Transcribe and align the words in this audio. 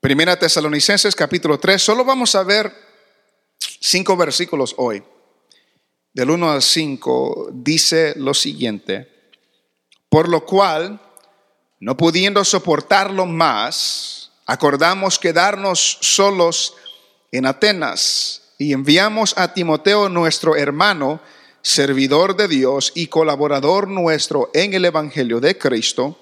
Primera 0.00 0.38
Tesalonicenses 0.38 1.14
capítulo 1.14 1.60
3, 1.60 1.82
solo 1.82 2.06
vamos 2.06 2.34
a 2.34 2.42
ver 2.42 2.72
cinco 3.80 4.16
versículos 4.16 4.74
hoy. 4.78 5.02
Del 6.14 6.30
1 6.30 6.50
al 6.52 6.62
5 6.62 7.50
dice 7.52 8.14
lo 8.16 8.32
siguiente, 8.32 9.10
por 10.08 10.26
lo 10.26 10.46
cual, 10.46 10.98
no 11.80 11.98
pudiendo 11.98 12.46
soportarlo 12.46 13.26
más, 13.26 14.32
acordamos 14.46 15.18
quedarnos 15.18 15.98
solos 16.00 16.76
en 17.30 17.44
Atenas 17.44 18.54
y 18.56 18.72
enviamos 18.72 19.34
a 19.36 19.52
Timoteo 19.52 20.08
nuestro 20.08 20.56
hermano, 20.56 21.20
servidor 21.60 22.36
de 22.36 22.48
Dios 22.48 22.90
y 22.94 23.08
colaborador 23.08 23.86
nuestro 23.86 24.50
en 24.54 24.72
el 24.72 24.86
Evangelio 24.86 25.40
de 25.40 25.58
Cristo, 25.58 26.18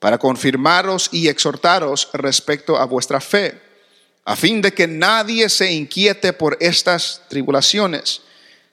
para 0.00 0.18
confirmaros 0.18 1.08
y 1.12 1.28
exhortaros 1.28 2.08
respecto 2.14 2.76
a 2.76 2.86
vuestra 2.86 3.20
fe, 3.20 3.62
a 4.24 4.34
fin 4.34 4.60
de 4.60 4.72
que 4.72 4.88
nadie 4.88 5.48
se 5.48 5.70
inquiete 5.70 6.32
por 6.32 6.56
estas 6.58 7.22
tribulaciones, 7.28 8.22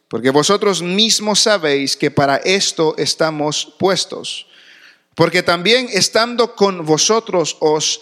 porque 0.08 0.30
vosotros 0.30 0.82
mismos 0.82 1.42
sabéis 1.42 1.98
que 1.98 2.10
para 2.10 2.38
esto 2.38 2.96
estamos 2.98 3.76
puestos. 3.78 4.48
Porque 5.16 5.44
también 5.44 5.90
estando 5.92 6.56
con 6.56 6.86
vosotros 6.86 7.58
os 7.60 8.02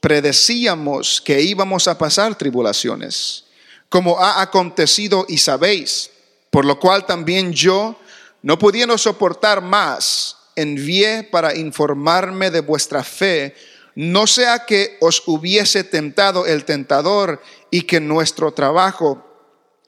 predecíamos 0.00 1.20
que 1.20 1.40
íbamos 1.40 1.88
a 1.88 1.96
pasar 1.96 2.36
tribulaciones, 2.36 3.44
como 3.88 4.20
ha 4.20 4.42
acontecido 4.42 5.24
y 5.28 5.38
sabéis, 5.38 6.10
por 6.50 6.64
lo 6.64 6.78
cual 6.78 7.06
también 7.06 7.52
yo, 7.52 7.98
no 8.42 8.58
pudiendo 8.58 8.98
soportar 8.98 9.62
más, 9.62 10.35
envié 10.56 11.22
para 11.22 11.54
informarme 11.54 12.50
de 12.50 12.60
vuestra 12.60 13.04
fe, 13.04 13.54
no 13.94 14.26
sea 14.26 14.66
que 14.66 14.98
os 15.00 15.22
hubiese 15.26 15.84
tentado 15.84 16.46
el 16.46 16.64
tentador 16.64 17.40
y 17.70 17.82
que 17.82 18.00
nuestro 18.00 18.52
trabajo 18.52 19.22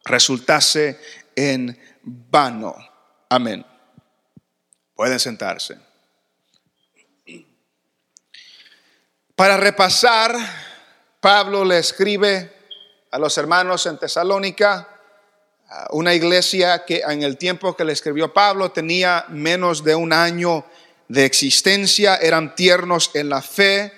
resultase 0.05 0.98
en 1.37 1.79
vano. 2.03 2.75
Amén. 3.29 3.65
Pueden 4.95 5.20
sentarse. 5.20 5.79
Para 9.35 9.57
repasar, 9.57 10.35
Pablo 11.20 11.64
le 11.64 11.79
escribe 11.79 12.53
a 13.11 13.19
los 13.19 13.39
hermanos 13.39 13.87
en 13.87 13.98
Tesalónica, 13.98 14.98
una 15.91 16.14
iglesia 16.14 16.84
que 16.86 17.02
en 17.06 17.22
el 17.22 17.36
tiempo 17.36 17.77
que 17.77 17.84
le 17.84 17.92
escribió 17.92 18.33
Pablo 18.33 18.70
tenía 18.70 19.24
menos 19.28 19.84
de 19.84 19.94
un 19.94 20.12
año 20.12 20.64
de 21.08 21.24
existencia, 21.24 22.16
eran 22.16 22.55
tiernos 22.55 23.11
en 23.14 23.28
la 23.28 23.42
fe, 23.42 23.92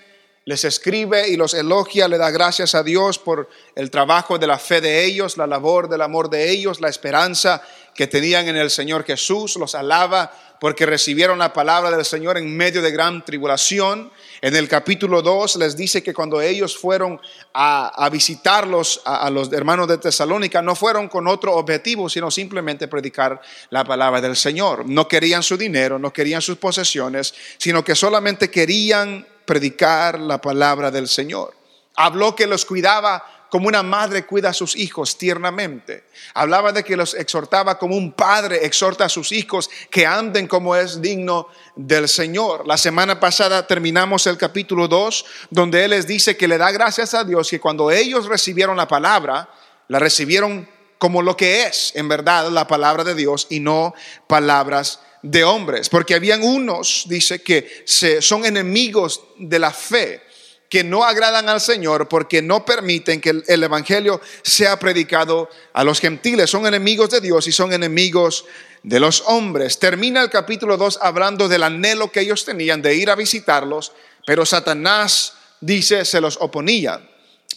les 0.51 0.65
escribe 0.65 1.29
y 1.29 1.37
los 1.37 1.55
elogia, 1.55 2.09
le 2.09 2.19
da 2.19 2.29
gracias 2.33 2.75
a 2.75 2.83
Dios 2.83 3.21
por 3.21 3.49
el 3.77 3.89
trabajo 3.89 4.37
de 4.37 4.49
la 4.49 4.59
fe 4.59 4.81
de 4.81 5.05
ellos, 5.05 5.37
la 5.37 5.47
labor 5.47 5.89
del 5.89 6.03
amor 6.03 6.29
de 6.29 6.51
ellos, 6.51 6.81
la 6.81 6.89
esperanza 6.89 7.63
que 7.95 8.09
tenían 8.09 8.49
en 8.49 8.57
el 8.57 8.69
Señor 8.69 9.05
Jesús, 9.05 9.55
los 9.55 9.77
alaba 9.77 10.33
porque 10.61 10.87
recibieron 10.87 11.39
la 11.39 11.53
palabra 11.53 11.97
del 11.97 12.05
Señor 12.05 12.37
en 12.37 12.57
medio 12.57 12.83
de 12.83 12.91
gran 12.91 13.25
tribulación. 13.25 14.11
En 14.41 14.57
el 14.57 14.69
capítulo 14.69 15.23
2 15.23 15.55
les 15.55 15.77
dice 15.77 16.03
que 16.03 16.13
cuando 16.13 16.41
ellos 16.41 16.77
fueron 16.77 17.21
a, 17.55 18.09
visitarlos, 18.11 19.03
a, 19.05 19.27
a, 19.27 19.31
los 19.31 19.53
hermanos 19.53 19.87
de 19.87 19.99
Tesalónica, 19.99 20.61
no 20.63 20.75
fueron 20.75 21.07
con 21.07 21.29
otro 21.29 21.55
objetivo, 21.55 22.09
sino 22.09 22.29
simplemente 22.29 22.89
predicar 22.89 23.41
la 23.71 23.85
palabra 23.85 24.21
del 24.21 24.35
Señor. 24.35 24.85
No 24.85 25.07
querían 25.07 25.45
su 25.45 25.57
dinero, 25.57 25.97
no 26.01 26.13
querían 26.13 26.43
sus 26.43 26.57
posesiones, 26.57 27.33
sino 27.57 27.85
que 27.85 27.95
solamente 27.95 28.51
querían 28.51 29.25
predicar 29.51 30.21
la 30.21 30.41
palabra 30.41 30.93
del 30.93 31.09
Señor. 31.09 31.53
Habló 31.97 32.37
que 32.37 32.47
los 32.47 32.65
cuidaba 32.65 33.49
como 33.51 33.67
una 33.67 33.83
madre 33.83 34.25
cuida 34.25 34.51
a 34.51 34.55
sus 34.55 34.77
hijos 34.77 35.19
tiernamente. 35.19 36.05
Hablaba 36.35 36.71
de 36.71 36.85
que 36.85 36.97
los 36.97 37.15
exhortaba 37.15 37.77
como 37.77 37.97
un 37.97 38.13
padre 38.13 38.65
exhorta 38.65 39.07
a 39.07 39.09
sus 39.09 39.33
hijos 39.33 39.69
que 39.91 40.07
anden 40.07 40.47
como 40.47 40.77
es 40.77 41.03
digno 41.03 41.49
del 41.75 42.09
Señor. 42.09 42.65
La 42.65 42.77
semana 42.77 43.19
pasada 43.19 43.67
terminamos 43.67 44.25
el 44.29 44.39
capítulo 44.39 44.87
2, 44.87 45.25
donde 45.51 45.85
Él 45.85 45.91
les 45.91 46.07
dice 46.07 46.37
que 46.37 46.47
le 46.47 46.57
da 46.57 46.71
gracias 46.71 47.13
a 47.15 47.25
Dios 47.25 47.51
que 47.51 47.59
cuando 47.59 47.91
ellos 47.91 48.27
recibieron 48.27 48.77
la 48.77 48.87
palabra, 48.87 49.51
la 49.89 49.99
recibieron 49.99 50.69
como 50.99 51.23
lo 51.23 51.37
que 51.37 51.65
es, 51.65 51.91
en 51.97 52.09
verdad, 52.09 52.49
la 52.51 52.69
palabra 52.69 53.03
de 53.03 53.17
Dios 53.17 53.49
y 53.51 53.59
no 53.59 53.95
palabras 54.29 55.01
de 55.23 55.45
hombres. 55.45 55.89
Porque 55.89 56.15
habían 56.15 56.43
unos, 56.43 57.05
dice, 57.09 57.43
que 57.43 57.83
se, 57.85 58.23
son 58.23 58.45
enemigos 58.45 59.23
de 59.39 59.59
la 59.59 59.73
fe 59.73 60.23
que 60.71 60.85
no 60.85 61.05
agradan 61.05 61.49
al 61.49 61.61
Señor 61.61 62.09
porque 62.09 62.41
no 62.41 62.65
permiten 62.65 63.21
que 63.21 63.43
el, 63.47 63.63
Evangelio 63.63 64.21
sea 64.43 64.79
predicado 64.79 65.51
a 65.73 65.83
los 65.83 66.01
gentiles. 66.01 66.49
Son 66.49 66.65
enemigos 66.65 67.11
de 67.11 67.21
Dios 67.21 67.49
y 67.49 67.53
son 67.53 67.73
enemigos 67.73 68.45
de 68.85 69.01
los 69.01 69.25
hombres. 69.27 69.81
Termina 69.81 70.23
el 70.23 70.31
capítulo 70.31 70.77
2 70.77 71.01
hablando 71.03 71.49
del 71.49 71.65
anhelo 71.65 72.13
que 72.13 72.21
ellos 72.21 72.45
tenían 72.45 72.81
de 72.83 72.95
ir 72.95 73.11
a 73.11 73.17
visitarlos, 73.17 73.93
pero 74.25 74.47
Satanás 74.47 75.35
dice 75.61 76.05
se 76.05 76.21
los 76.21 76.39
oponía. 76.41 77.10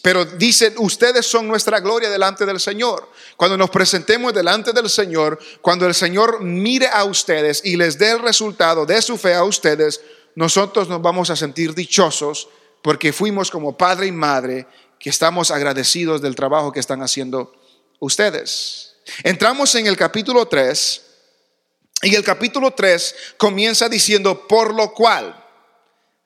Pero 0.04 0.26
dice, 0.26 0.74
ustedes 0.76 1.24
son 1.24 1.48
nuestra 1.48 1.80
gloria 1.80 2.10
delante 2.10 2.44
del 2.44 2.60
Señor. 2.60 3.08
Cuando 3.38 3.56
nos 3.56 3.70
presentemos 3.70 4.34
delante 4.34 4.74
del 4.74 4.90
Señor, 4.90 5.38
cuando 5.62 5.86
el 5.86 5.94
Señor 5.94 6.42
mire 6.42 6.88
a 6.88 7.04
ustedes 7.04 7.62
y 7.64 7.74
les 7.78 7.96
dé 7.96 8.10
el 8.10 8.18
resultado 8.18 8.84
de 8.84 9.00
su 9.00 9.16
fe 9.16 9.32
a 9.32 9.44
ustedes, 9.44 10.02
nosotros 10.34 10.90
nos 10.90 11.00
vamos 11.00 11.30
a 11.30 11.36
sentir 11.36 11.74
dichosos 11.74 12.50
porque 12.82 13.14
fuimos 13.14 13.50
como 13.50 13.78
padre 13.78 14.08
y 14.08 14.12
madre 14.12 14.66
que 14.98 15.08
estamos 15.08 15.50
agradecidos 15.50 16.20
del 16.20 16.34
trabajo 16.34 16.70
que 16.70 16.80
están 16.80 17.00
haciendo 17.00 17.54
ustedes. 17.98 18.96
Entramos 19.22 19.74
en 19.74 19.86
el 19.86 19.96
capítulo 19.96 20.44
3 20.44 21.02
y 22.02 22.14
el 22.14 22.24
capítulo 22.24 22.72
3 22.72 23.14
comienza 23.38 23.88
diciendo, 23.88 24.46
por 24.48 24.74
lo 24.74 24.92
cual, 24.92 25.42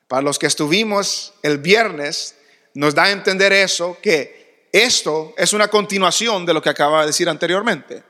para 0.09 0.21
los 0.21 0.37
que 0.37 0.47
estuvimos 0.47 1.31
el 1.43 1.59
viernes, 1.59 2.35
nos 2.73 2.95
da 2.95 3.05
a 3.05 3.11
entender 3.11 3.51
eso, 3.53 3.97
que 4.01 4.67
esto 4.71 5.33
es 5.37 5.53
una 5.53 5.67
continuación 5.67 6.45
de 6.45 6.53
lo 6.53 6.61
que 6.61 6.69
acaba 6.69 7.01
de 7.01 7.07
decir 7.07 7.27
anteriormente. 7.27 8.03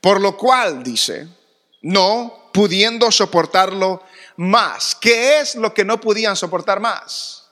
Por 0.00 0.20
lo 0.20 0.36
cual, 0.36 0.82
dice, 0.82 1.28
no 1.82 2.50
pudiendo 2.52 3.10
soportarlo 3.12 4.02
más. 4.36 4.96
¿Qué 5.00 5.40
es 5.40 5.54
lo 5.54 5.72
que 5.72 5.84
no 5.84 6.00
podían 6.00 6.36
soportar 6.36 6.80
más? 6.80 7.48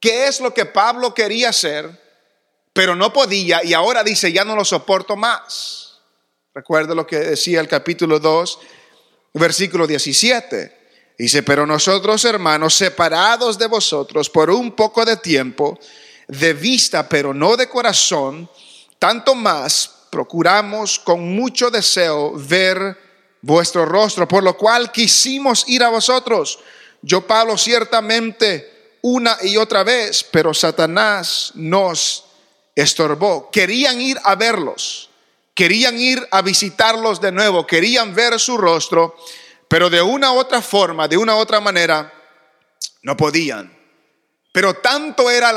¿Qué 0.00 0.26
es 0.26 0.40
lo 0.40 0.52
que 0.52 0.64
Pablo 0.66 1.14
quería 1.14 1.50
hacer, 1.50 2.00
pero 2.72 2.96
no 2.96 3.12
podía 3.12 3.62
y 3.62 3.72
ahora 3.72 4.02
dice, 4.02 4.32
ya 4.32 4.44
no 4.44 4.56
lo 4.56 4.64
soporto 4.64 5.14
más? 5.14 6.00
Recuerda 6.54 6.94
lo 6.94 7.06
que 7.06 7.18
decía 7.18 7.60
el 7.60 7.68
capítulo 7.68 8.18
2, 8.18 8.58
versículo 9.34 9.86
17. 9.86 10.81
Dice, 11.18 11.42
pero 11.42 11.66
nosotros 11.66 12.24
hermanos, 12.24 12.74
separados 12.74 13.58
de 13.58 13.66
vosotros 13.66 14.28
por 14.30 14.50
un 14.50 14.72
poco 14.72 15.04
de 15.04 15.16
tiempo, 15.16 15.78
de 16.26 16.54
vista, 16.54 17.08
pero 17.08 17.34
no 17.34 17.56
de 17.56 17.68
corazón, 17.68 18.48
tanto 18.98 19.34
más 19.34 19.90
procuramos 20.10 20.98
con 20.98 21.34
mucho 21.34 21.70
deseo 21.70 22.32
ver 22.34 22.98
vuestro 23.40 23.84
rostro, 23.84 24.26
por 24.28 24.42
lo 24.42 24.56
cual 24.56 24.92
quisimos 24.92 25.64
ir 25.68 25.82
a 25.82 25.88
vosotros. 25.88 26.58
Yo, 27.02 27.26
Pablo, 27.26 27.58
ciertamente 27.58 28.98
una 29.02 29.36
y 29.42 29.56
otra 29.56 29.82
vez, 29.82 30.24
pero 30.24 30.54
Satanás 30.54 31.52
nos 31.54 32.24
estorbó. 32.74 33.50
Querían 33.50 34.00
ir 34.00 34.18
a 34.22 34.34
verlos, 34.36 35.10
querían 35.54 35.98
ir 35.98 36.26
a 36.30 36.42
visitarlos 36.42 37.20
de 37.20 37.32
nuevo, 37.32 37.66
querían 37.66 38.14
ver 38.14 38.38
su 38.38 38.56
rostro, 38.56 39.16
pero 39.72 39.88
de 39.88 40.02
una 40.02 40.34
otra 40.34 40.60
forma, 40.60 41.08
de 41.08 41.16
una 41.16 41.34
u 41.34 41.38
otra 41.38 41.58
manera, 41.58 42.12
no 43.00 43.16
podían. 43.16 43.74
Pero 44.52 44.74
tanto 44.74 45.30
era 45.30 45.50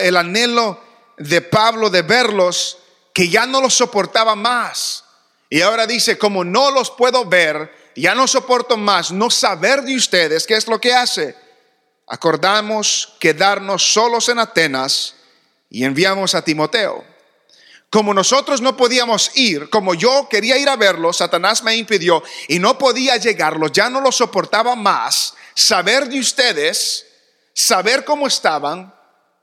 el 0.00 0.16
anhelo 0.16 0.82
de 1.18 1.42
Pablo 1.42 1.90
de 1.90 2.00
verlos 2.00 2.78
que 3.12 3.28
ya 3.28 3.44
no 3.44 3.60
los 3.60 3.74
soportaba 3.74 4.34
más. 4.34 5.04
Y 5.50 5.60
ahora 5.60 5.86
dice, 5.86 6.16
como 6.16 6.42
no 6.42 6.70
los 6.70 6.90
puedo 6.90 7.26
ver, 7.26 7.92
ya 7.94 8.14
no 8.14 8.26
soporto 8.26 8.78
más 8.78 9.12
no 9.12 9.28
saber 9.28 9.82
de 9.82 9.94
ustedes 9.94 10.46
qué 10.46 10.54
es 10.54 10.66
lo 10.66 10.80
que 10.80 10.94
hace 10.94 11.36
acordamos 12.06 13.14
quedarnos 13.20 13.92
solos 13.92 14.30
en 14.30 14.38
Atenas 14.38 15.16
y 15.68 15.84
enviamos 15.84 16.34
a 16.34 16.40
Timoteo. 16.40 17.04
Como 17.90 18.12
nosotros 18.12 18.60
no 18.60 18.76
podíamos 18.76 19.30
ir, 19.34 19.70
como 19.70 19.94
yo 19.94 20.28
quería 20.28 20.58
ir 20.58 20.68
a 20.68 20.76
verlos, 20.76 21.18
Satanás 21.18 21.62
me 21.62 21.74
impidió 21.76 22.22
y 22.46 22.58
no 22.58 22.76
podía 22.76 23.16
llegarlos, 23.16 23.72
ya 23.72 23.88
no 23.88 24.00
lo 24.00 24.12
soportaba 24.12 24.76
más 24.76 25.34
saber 25.54 26.08
de 26.08 26.20
ustedes, 26.20 27.06
saber 27.54 28.04
cómo 28.04 28.26
estaban, 28.26 28.94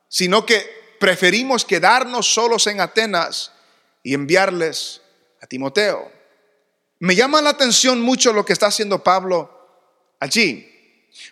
sino 0.08 0.46
que 0.46 0.96
preferimos 1.00 1.66
quedarnos 1.66 2.34
solos 2.34 2.68
en 2.68 2.80
Atenas 2.80 3.52
y 4.04 4.14
enviarles 4.14 5.02
a 5.42 5.48
Timoteo. 5.48 6.12
Me 7.00 7.16
llama 7.16 7.42
la 7.42 7.50
atención 7.50 8.00
mucho 8.00 8.32
lo 8.32 8.46
que 8.46 8.54
está 8.54 8.68
haciendo 8.68 9.04
Pablo 9.04 9.52
allí. 10.20 10.72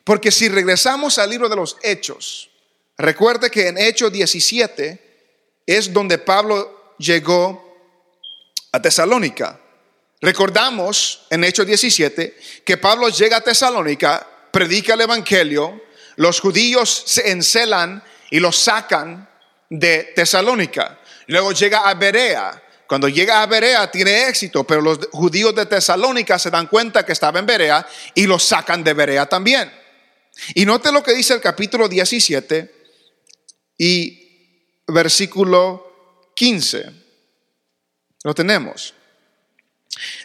Porque 0.04 0.32
si 0.32 0.50
regresamos 0.50 1.18
al 1.20 1.30
libro 1.30 1.48
de 1.48 1.56
los 1.56 1.78
Hechos, 1.84 2.50
Recuerde 2.98 3.50
que 3.50 3.68
en 3.68 3.78
Hechos 3.78 4.12
17 4.12 5.00
es 5.66 5.92
donde 5.92 6.18
Pablo 6.20 6.83
llegó 6.98 7.74
a 8.72 8.82
Tesalónica. 8.82 9.60
Recordamos 10.22 11.26
en 11.30 11.44
Hechos 11.44 11.66
17 11.66 12.38
que 12.66 12.78
Pablo 12.78 13.10
llega 13.10 13.38
a 13.38 13.42
Tesalónica, 13.42 14.26
predica 14.52 14.94
el 14.94 15.02
Evangelio, 15.02 15.84
los 16.16 16.40
judíos 16.40 17.04
se 17.06 17.32
encelan 17.32 18.04
y 18.30 18.40
los 18.40 18.58
sacan 18.58 19.30
de 19.70 20.14
Tesalónica. 20.16 21.00
Luego 21.28 21.52
llega 21.52 21.90
a 21.90 21.94
Berea. 21.94 22.62
Cuando 22.88 23.08
llega 23.08 23.42
a 23.42 23.46
Berea 23.48 23.90
tiene 23.90 24.28
éxito, 24.28 24.64
pero 24.64 24.82
los 24.82 25.00
judíos 25.12 25.56
de 25.56 25.66
Tesalónica 25.66 26.38
se 26.38 26.52
dan 26.52 26.68
cuenta 26.68 27.06
que 27.06 27.14
estaba 27.14 27.40
en 27.40 27.46
Berea 27.46 27.88
y 28.14 28.26
los 28.26 28.44
sacan 28.44 28.84
de 28.84 28.94
Berea 28.94 29.26
también. 29.26 29.72
Y 30.56 30.66
note 30.66 30.92
lo 30.92 31.04
que 31.04 31.14
dice 31.14 31.34
el 31.34 31.42
capítulo 31.42 31.88
17 31.88 32.74
y 33.78 34.80
versículo 34.88 35.93
15. 36.36 36.92
Lo 38.24 38.34
tenemos. 38.34 38.94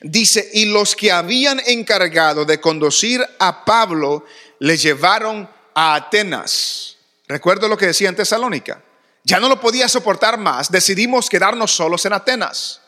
Dice, 0.02 0.48
y 0.52 0.66
los 0.66 0.96
que 0.96 1.12
habían 1.12 1.60
encargado 1.66 2.44
de 2.44 2.60
conducir 2.60 3.24
a 3.38 3.64
Pablo 3.64 4.24
le 4.60 4.76
llevaron 4.76 5.48
a 5.74 5.94
Atenas. 5.94 6.96
Recuerdo 7.26 7.68
lo 7.68 7.76
que 7.76 7.86
decía 7.86 8.08
en 8.08 8.16
Tesalónica. 8.16 8.82
Ya 9.24 9.38
no 9.38 9.48
lo 9.48 9.60
podía 9.60 9.88
soportar 9.88 10.38
más, 10.38 10.70
decidimos 10.70 11.28
quedarnos 11.28 11.72
solos 11.72 12.04
en 12.06 12.14
Atenas. 12.14 12.80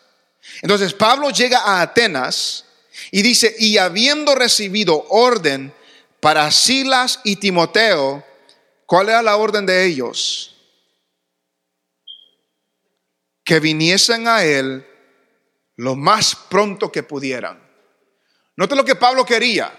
Entonces 0.63 0.95
Pablo 0.95 1.31
llega 1.31 1.59
a 1.59 1.83
Atenas 1.83 2.65
y 3.11 3.23
dice, 3.23 3.55
y 3.59 3.77
habiendo 3.77 4.35
recibido 4.35 5.07
orden 5.11 5.75
para 6.21 6.51
Silas 6.51 7.21
y 7.25 7.37
Timoteo, 7.37 8.25
¿cuál 8.87 9.11
era 9.11 9.23
la 9.23 9.37
orden 9.37 9.67
de 9.67 9.85
ellos? 9.85 10.57
Que 13.51 13.59
viniesen 13.59 14.29
a 14.29 14.45
él 14.45 14.87
lo 15.75 15.97
más 15.97 16.37
pronto 16.37 16.93
que 16.93 17.03
pudieran. 17.03 17.61
Note 18.55 18.77
lo 18.77 18.85
que 18.85 18.95
Pablo 18.95 19.25
quería. 19.25 19.77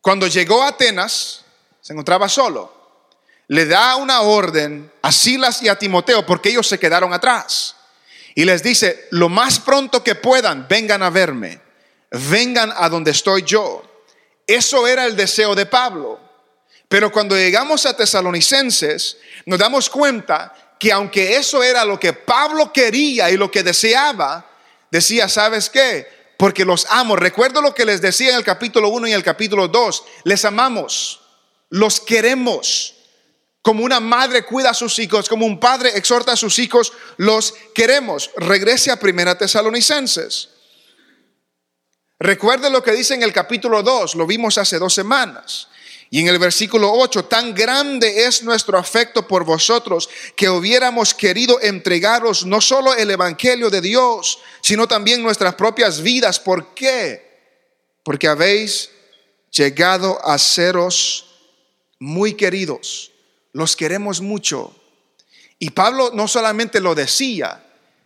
Cuando 0.00 0.26
llegó 0.28 0.62
a 0.62 0.68
Atenas, 0.68 1.44
se 1.82 1.92
encontraba 1.92 2.26
solo. 2.26 3.10
Le 3.48 3.66
da 3.66 3.96
una 3.96 4.22
orden 4.22 4.90
a 5.02 5.12
Silas 5.12 5.62
y 5.62 5.68
a 5.68 5.78
Timoteo 5.78 6.24
porque 6.24 6.48
ellos 6.48 6.66
se 6.66 6.78
quedaron 6.78 7.12
atrás. 7.12 7.76
Y 8.34 8.46
les 8.46 8.62
dice, 8.62 9.08
lo 9.10 9.28
más 9.28 9.58
pronto 9.58 10.02
que 10.02 10.14
puedan, 10.14 10.66
vengan 10.66 11.02
a 11.02 11.10
verme. 11.10 11.60
Vengan 12.12 12.72
a 12.74 12.88
donde 12.88 13.10
estoy 13.10 13.42
yo. 13.42 13.82
Eso 14.46 14.86
era 14.86 15.04
el 15.04 15.16
deseo 15.16 15.54
de 15.54 15.66
Pablo. 15.66 16.18
Pero 16.88 17.12
cuando 17.12 17.36
llegamos 17.36 17.84
a 17.84 17.94
tesalonicenses, 17.94 19.18
nos 19.44 19.58
damos 19.58 19.90
cuenta 19.90 20.63
que 20.78 20.92
aunque 20.92 21.36
eso 21.36 21.62
era 21.62 21.84
lo 21.84 21.98
que 21.98 22.12
Pablo 22.12 22.72
quería 22.72 23.30
y 23.30 23.36
lo 23.36 23.50
que 23.50 23.62
deseaba, 23.62 24.50
decía, 24.90 25.28
¿sabes 25.28 25.70
qué? 25.70 26.06
Porque 26.36 26.64
los 26.64 26.86
amo. 26.90 27.16
Recuerdo 27.16 27.62
lo 27.62 27.74
que 27.74 27.84
les 27.84 28.00
decía 28.00 28.30
en 28.30 28.36
el 28.36 28.44
capítulo 28.44 28.88
1 28.88 29.08
y 29.08 29.12
el 29.12 29.22
capítulo 29.22 29.68
2. 29.68 30.04
Les 30.24 30.44
amamos, 30.44 31.20
los 31.70 32.00
queremos. 32.00 32.94
Como 33.62 33.82
una 33.82 33.98
madre 33.98 34.44
cuida 34.44 34.70
a 34.70 34.74
sus 34.74 34.98
hijos, 34.98 35.28
como 35.28 35.46
un 35.46 35.58
padre 35.58 35.96
exhorta 35.96 36.32
a 36.32 36.36
sus 36.36 36.58
hijos, 36.58 36.92
los 37.16 37.54
queremos. 37.74 38.30
Regrese 38.36 38.90
a 38.90 39.00
Primera 39.00 39.38
Tesalonicenses. 39.38 40.50
Recuerde 42.18 42.70
lo 42.70 42.82
que 42.82 42.92
dice 42.92 43.14
en 43.14 43.22
el 43.22 43.32
capítulo 43.32 43.82
2, 43.82 44.14
lo 44.14 44.26
vimos 44.26 44.58
hace 44.58 44.78
dos 44.78 44.94
semanas. 44.94 45.68
Y 46.14 46.20
en 46.20 46.28
el 46.28 46.38
versículo 46.38 46.92
8, 46.92 47.24
tan 47.24 47.52
grande 47.52 48.26
es 48.26 48.44
nuestro 48.44 48.78
afecto 48.78 49.26
por 49.26 49.44
vosotros 49.44 50.08
que 50.36 50.48
hubiéramos 50.48 51.12
querido 51.12 51.60
entregaros 51.60 52.46
no 52.46 52.60
solo 52.60 52.94
el 52.94 53.10
Evangelio 53.10 53.68
de 53.68 53.80
Dios, 53.80 54.38
sino 54.60 54.86
también 54.86 55.24
nuestras 55.24 55.56
propias 55.56 56.02
vidas. 56.02 56.38
¿Por 56.38 56.72
qué? 56.72 57.40
Porque 58.04 58.28
habéis 58.28 58.90
llegado 59.50 60.24
a 60.24 60.38
seros 60.38 61.34
muy 61.98 62.34
queridos. 62.34 63.10
Los 63.52 63.74
queremos 63.74 64.20
mucho. 64.20 64.72
Y 65.58 65.70
Pablo 65.70 66.12
no 66.14 66.28
solamente 66.28 66.80
lo 66.80 66.94
decía, 66.94 67.60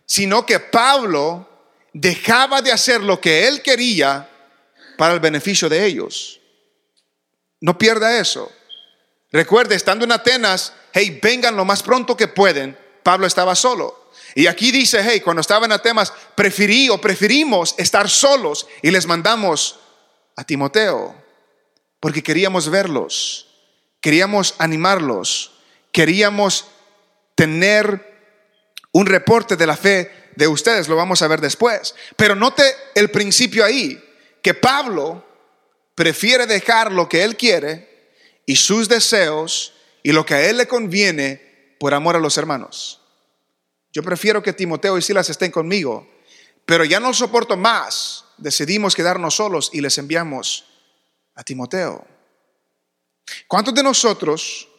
sino 0.07 0.47
que 0.47 0.59
Pablo 0.59 1.47
dejaba 1.93 2.63
de 2.63 2.71
hacer 2.71 3.01
lo 3.01 3.21
que 3.21 3.47
él 3.47 3.61
quería 3.61 4.27
para 4.97 5.13
el 5.13 5.19
beneficio 5.19 5.69
de 5.69 5.85
ellos. 5.85 6.38
No 7.61 7.77
pierda 7.77 8.19
eso. 8.19 8.51
Recuerde, 9.31 9.75
estando 9.75 10.05
en 10.05 10.11
Atenas, 10.11 10.73
hey, 10.93 11.19
vengan 11.21 11.55
lo 11.55 11.65
más 11.65 11.83
pronto 11.83 12.17
que 12.17 12.27
pueden. 12.27 12.77
Pablo 13.03 13.27
estaba 13.27 13.55
solo. 13.55 14.11
Y 14.35 14.47
aquí 14.47 14.71
dice, 14.71 15.01
hey, 15.03 15.21
cuando 15.21 15.41
estaba 15.41 15.65
en 15.65 15.71
Atenas, 15.71 16.13
preferí 16.35 16.89
o 16.89 16.99
preferimos 16.99 17.75
estar 17.77 18.09
solos 18.09 18.67
y 18.81 18.91
les 18.91 19.05
mandamos 19.05 19.79
a 20.35 20.43
Timoteo, 20.43 21.15
porque 21.99 22.23
queríamos 22.23 22.69
verlos, 22.69 23.47
queríamos 23.99 24.55
animarlos, 24.57 25.51
queríamos 25.91 26.65
tener 27.35 28.09
un 28.91 29.05
reporte 29.05 29.55
de 29.55 29.67
la 29.67 29.75
fe 29.75 30.31
de 30.35 30.47
ustedes, 30.47 30.87
lo 30.87 30.95
vamos 30.95 31.21
a 31.21 31.27
ver 31.27 31.41
después. 31.41 31.95
Pero 32.15 32.35
note 32.35 32.63
el 32.95 33.11
principio 33.11 33.65
ahí, 33.65 34.01
que 34.41 34.53
Pablo 34.53 35.25
prefiere 35.99 36.45
dejar 36.45 36.93
lo 36.93 37.09
que 37.09 37.25
él 37.25 37.35
quiere 37.35 38.15
y 38.45 38.55
sus 38.55 38.87
deseos 38.87 39.73
y 40.01 40.13
lo 40.13 40.25
que 40.25 40.33
a 40.33 40.49
él 40.49 40.55
le 40.55 40.65
conviene 40.65 41.75
por 41.77 41.93
amor 41.93 42.15
a 42.15 42.19
los 42.19 42.37
hermanos. 42.37 43.01
Yo 43.91 44.01
prefiero 44.01 44.41
que 44.41 44.53
Timoteo 44.53 44.97
y 44.97 45.01
Silas 45.01 45.29
estén 45.29 45.51
conmigo, 45.51 46.09
pero 46.65 46.85
ya 46.85 47.01
no 47.01 47.13
soporto 47.13 47.57
más. 47.57 48.23
Decidimos 48.37 48.95
quedarnos 48.95 49.35
solos 49.35 49.71
y 49.73 49.81
les 49.81 49.97
enviamos 49.97 50.63
a 51.35 51.43
Timoteo. 51.43 52.07
¿Cuántos 53.49 53.73
de 53.73 53.83
nosotros 53.83 54.69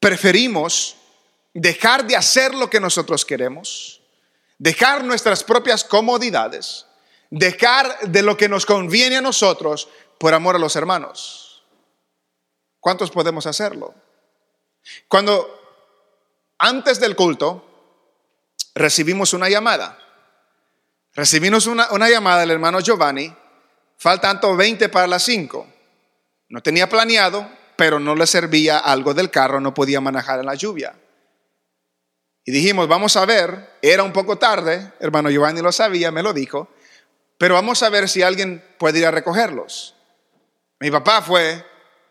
preferimos 0.00 0.96
dejar 1.54 2.04
de 2.08 2.16
hacer 2.16 2.54
lo 2.54 2.68
que 2.68 2.80
nosotros 2.80 3.24
queremos, 3.24 4.02
dejar 4.58 5.04
nuestras 5.04 5.44
propias 5.44 5.84
comodidades, 5.84 6.86
dejar 7.30 8.10
de 8.10 8.22
lo 8.22 8.36
que 8.36 8.48
nos 8.48 8.66
conviene 8.66 9.16
a 9.16 9.22
nosotros 9.22 9.88
por 10.18 10.34
amor 10.34 10.56
a 10.56 10.58
los 10.58 10.76
hermanos. 10.76 11.64
¿Cuántos 12.80 13.10
podemos 13.10 13.46
hacerlo? 13.46 13.94
Cuando 15.08 15.58
antes 16.58 16.98
del 17.00 17.14
culto 17.14 17.64
recibimos 18.74 19.32
una 19.32 19.48
llamada, 19.48 19.98
recibimos 21.14 21.66
una, 21.66 21.90
una 21.92 22.08
llamada 22.08 22.40
del 22.40 22.50
hermano 22.50 22.80
Giovanni, 22.80 23.34
faltan 23.96 24.40
20 24.56 24.88
para 24.88 25.06
las 25.06 25.22
5. 25.22 25.66
No 26.48 26.62
tenía 26.62 26.88
planeado, 26.88 27.48
pero 27.76 28.00
no 28.00 28.14
le 28.14 28.26
servía 28.26 28.78
algo 28.78 29.14
del 29.14 29.30
carro, 29.30 29.60
no 29.60 29.72
podía 29.72 30.00
manejar 30.00 30.40
en 30.40 30.46
la 30.46 30.54
lluvia. 30.54 30.94
Y 32.44 32.52
dijimos, 32.52 32.88
vamos 32.88 33.16
a 33.16 33.24
ver, 33.24 33.78
era 33.82 34.02
un 34.02 34.12
poco 34.12 34.36
tarde, 34.36 34.92
hermano 34.98 35.30
Giovanni 35.30 35.60
lo 35.60 35.70
sabía, 35.70 36.10
me 36.10 36.22
lo 36.22 36.32
dijo, 36.32 36.68
pero 37.40 37.54
vamos 37.54 37.82
a 37.82 37.88
ver 37.88 38.06
si 38.06 38.20
alguien 38.20 38.62
puede 38.76 38.98
ir 38.98 39.06
a 39.06 39.10
recogerlos. 39.10 39.94
Mi 40.78 40.90
papá 40.90 41.22
fue 41.22 41.64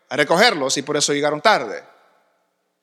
a 0.08 0.16
recogerlos 0.16 0.76
y 0.76 0.82
por 0.82 0.96
eso 0.96 1.12
llegaron 1.12 1.40
tarde. 1.40 1.84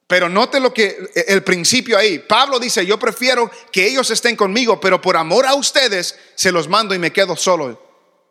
Pero 0.08 0.30
note 0.30 0.62
lo 0.62 0.74
que 0.74 1.12
el 1.28 1.44
principio 1.44 1.98
ahí. 1.98 2.20
Pablo 2.20 2.58
dice, 2.58 2.86
yo 2.86 2.98
prefiero 2.98 3.52
que 3.70 3.86
ellos 3.86 4.10
estén 4.12 4.38
conmigo, 4.38 4.80
pero 4.80 5.02
por 5.02 5.18
amor 5.18 5.46
a 5.46 5.56
ustedes 5.56 6.18
se 6.36 6.54
los 6.54 6.70
mando 6.70 6.96
y 6.96 7.00
me 7.00 7.12
quedo 7.12 7.36
solo 7.36 7.86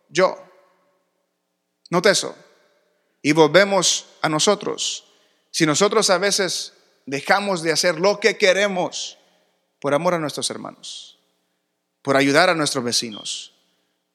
yo. 0.08 0.42
Note 1.90 2.08
eso. 2.08 2.34
Y 3.20 3.32
volvemos 3.32 4.06
a 4.22 4.30
nosotros. 4.30 5.04
Si 5.50 5.66
nosotros 5.66 6.08
a 6.08 6.16
veces 6.16 6.72
dejamos 7.04 7.62
de 7.62 7.70
hacer 7.70 8.00
lo 8.00 8.18
que 8.18 8.38
queremos 8.38 9.18
por 9.78 9.92
amor 9.92 10.14
a 10.14 10.18
nuestros 10.18 10.48
hermanos, 10.48 11.18
por 12.00 12.16
ayudar 12.16 12.48
a 12.48 12.54
nuestros 12.54 12.82
vecinos, 12.82 13.52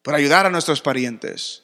para 0.04 0.18
ayudar 0.18 0.46
a 0.46 0.50
nuestros 0.50 0.82
parientes 0.82 1.64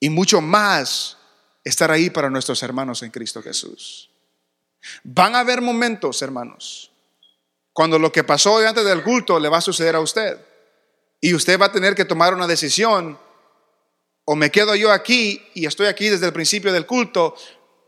y 0.00 0.10
mucho 0.10 0.40
más 0.40 1.16
estar 1.64 1.90
ahí 1.90 2.10
para 2.10 2.30
nuestros 2.30 2.62
hermanos 2.62 3.02
en 3.02 3.10
Cristo 3.10 3.42
Jesús. 3.42 4.10
Van 5.02 5.34
a 5.34 5.40
haber 5.40 5.60
momentos, 5.60 6.20
hermanos, 6.22 6.90
cuando 7.72 7.98
lo 7.98 8.12
que 8.12 8.22
pasó 8.22 8.58
antes 8.58 8.84
del 8.84 9.02
culto 9.02 9.40
le 9.40 9.48
va 9.48 9.58
a 9.58 9.62
suceder 9.62 9.96
a 9.96 10.00
usted 10.00 10.38
y 11.20 11.34
usted 11.34 11.58
va 11.58 11.66
a 11.66 11.72
tener 11.72 11.94
que 11.94 12.04
tomar 12.04 12.34
una 12.34 12.46
decisión 12.46 13.18
o 14.26 14.36
me 14.36 14.50
quedo 14.50 14.74
yo 14.74 14.92
aquí 14.92 15.42
y 15.54 15.66
estoy 15.66 15.86
aquí 15.86 16.08
desde 16.08 16.26
el 16.26 16.32
principio 16.32 16.72
del 16.72 16.86
culto 16.86 17.34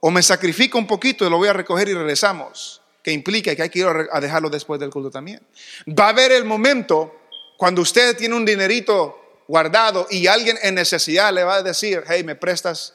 o 0.01 0.11
me 0.11 0.23
sacrifico 0.23 0.79
un 0.79 0.87
poquito 0.87 1.27
y 1.27 1.31
lo 1.31 1.37
voy 1.37 1.49
a 1.49 1.53
recoger 1.53 1.89
y 1.89 1.95
regresamos, 1.95 2.81
que 3.03 3.13
implica 3.13 3.55
que 3.55 3.63
hay 3.63 3.71
que 3.71 3.81
ir 3.81 3.87
a 3.87 4.21
dejarlo 4.21 4.51
después 4.51 4.81
del 4.81 4.91
culto 4.91 5.11
también. 5.11 5.41
Va 5.89 6.07
a 6.07 6.11
haber 6.11 6.33
el 6.33 6.45
momento 6.45 7.15
cuando 7.57 7.83
usted 7.83 8.17
tiene 8.17 8.35
un 8.35 8.45
dinerito 8.45 9.26
guardado 9.49 10.07
y 10.11 10.27
alguien 10.27 10.59
en 10.63 10.75
necesidad 10.75 11.33
le 11.33 11.45
va 11.45 11.57
a 11.57 11.63
decir, 11.63 12.05
hey, 12.09 12.25
me 12.25 12.35
prestas 12.35 12.95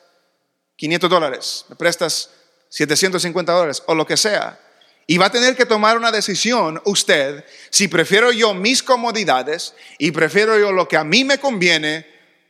500 0.76 1.10
dólares, 1.10 1.66
me 1.70 1.76
prestas 1.76 2.30
750 2.70 3.52
dólares 3.52 3.84
o 3.86 3.96
lo 3.96 4.06
que 4.06 4.18
sea. 4.18 4.60
Y 5.08 5.18
va 5.18 5.26
a 5.26 5.32
tener 5.32 5.56
que 5.56 5.66
tomar 5.66 5.98
una 5.98 6.12
decisión 6.12 6.82
usted 6.86 7.44
si 7.70 7.88
prefiero 7.88 8.32
yo 8.32 8.54
mis 8.54 8.82
comodidades 8.82 9.74
y 9.98 10.12
prefiero 10.12 10.58
yo 10.58 10.72
lo 10.72 10.88
que 10.88 10.98
a 10.98 11.04
mí 11.04 11.24
me 11.24 11.40
conviene 11.40 12.06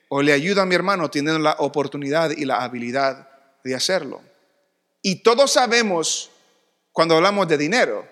o 0.10 0.22
le 0.22 0.34
ayudo 0.34 0.62
a 0.62 0.66
mi 0.66 0.76
hermano 0.76 1.10
teniendo 1.10 1.40
la 1.40 1.56
oportunidad 1.60 2.32
y 2.32 2.46
la 2.46 2.58
habilidad 2.64 3.30
de 3.64 3.76
hacerlo. 3.76 4.22
Y 5.02 5.24
todos 5.24 5.54
sabemos 5.54 6.30
cuando 6.92 7.16
hablamos 7.16 7.48
de 7.48 7.58
dinero, 7.58 8.08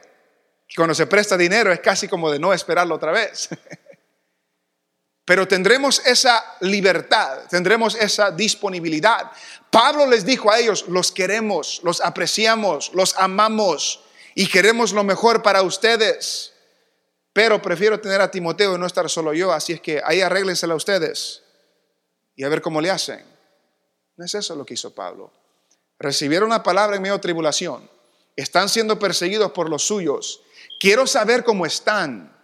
que 0.67 0.75
cuando 0.75 0.95
se 0.95 1.07
presta 1.07 1.37
dinero 1.37 1.71
es 1.71 1.81
casi 1.81 2.07
como 2.07 2.31
de 2.31 2.39
no 2.39 2.53
esperarlo 2.53 2.95
otra 2.95 3.11
vez. 3.11 3.49
Pero 5.29 5.47
tendremos 5.47 6.03
esa 6.07 6.43
libertad, 6.61 7.41
tendremos 7.51 7.93
esa 7.93 8.31
disponibilidad. 8.31 9.31
Pablo 9.69 10.07
les 10.07 10.25
dijo 10.25 10.49
a 10.49 10.57
ellos, 10.57 10.85
los 10.87 11.11
queremos, 11.11 11.81
los 11.83 12.01
apreciamos, 12.01 12.89
los 12.95 13.15
amamos 13.15 13.99
y 14.33 14.47
queremos 14.47 14.91
lo 14.91 15.03
mejor 15.03 15.43
para 15.43 15.61
ustedes. 15.61 16.53
Pero 17.31 17.61
prefiero 17.61 17.99
tener 17.99 18.21
a 18.21 18.31
Timoteo 18.31 18.73
y 18.75 18.79
no 18.79 18.87
estar 18.87 19.07
solo 19.07 19.31
yo, 19.31 19.53
así 19.53 19.73
es 19.73 19.81
que 19.81 20.01
ahí 20.03 20.19
arréglensela 20.19 20.73
ustedes 20.73 21.43
y 22.35 22.43
a 22.43 22.49
ver 22.49 22.63
cómo 22.63 22.81
le 22.81 22.89
hacen. 22.89 23.23
No 24.17 24.25
es 24.25 24.33
eso 24.33 24.55
lo 24.55 24.65
que 24.65 24.73
hizo 24.73 24.95
Pablo. 24.95 25.31
Recibieron 25.99 26.49
la 26.49 26.63
palabra 26.63 26.95
en 26.95 27.03
medio 27.03 27.13
de 27.17 27.21
tribulación. 27.21 27.87
Están 28.35 28.67
siendo 28.67 28.97
perseguidos 28.97 29.51
por 29.51 29.69
los 29.69 29.85
suyos. 29.85 30.41
Quiero 30.79 31.05
saber 31.05 31.43
cómo 31.43 31.67
están. 31.67 32.35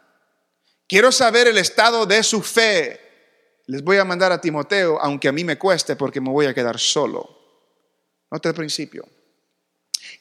Quiero 0.87 1.11
saber 1.11 1.47
el 1.47 1.57
estado 1.57 2.05
de 2.05 2.21
su 2.23 2.41
fe. 2.41 3.01
Les 3.67 3.83
voy 3.83 3.97
a 3.97 4.05
mandar 4.05 4.31
a 4.31 4.39
Timoteo, 4.39 4.99
aunque 5.01 5.27
a 5.27 5.31
mí 5.31 5.43
me 5.43 5.57
cueste, 5.57 5.95
porque 5.95 6.21
me 6.21 6.29
voy 6.29 6.45
a 6.45 6.53
quedar 6.53 6.79
solo. 6.79 7.35
Note 8.29 8.49
el 8.49 8.55
principio. 8.55 9.07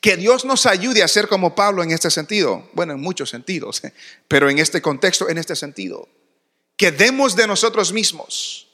Que 0.01 0.17
Dios 0.17 0.45
nos 0.45 0.67
ayude 0.67 1.03
a 1.03 1.09
ser 1.09 1.29
como 1.29 1.55
Pablo 1.55 1.83
en 1.83 1.91
este 1.91 2.11
sentido. 2.11 2.71
Bueno, 2.73 2.95
en 2.95 3.01
muchos 3.01 3.31
sentidos, 3.31 3.83
pero 4.29 4.49
en 4.49 4.59
este 4.59 4.81
contexto, 4.81 5.29
en 5.29 5.39
este 5.39 5.55
sentido. 5.55 6.09
Que 6.77 6.91
demos 6.91 7.37
de 7.37 7.47
nosotros 7.47 7.93
mismos. 7.93 8.69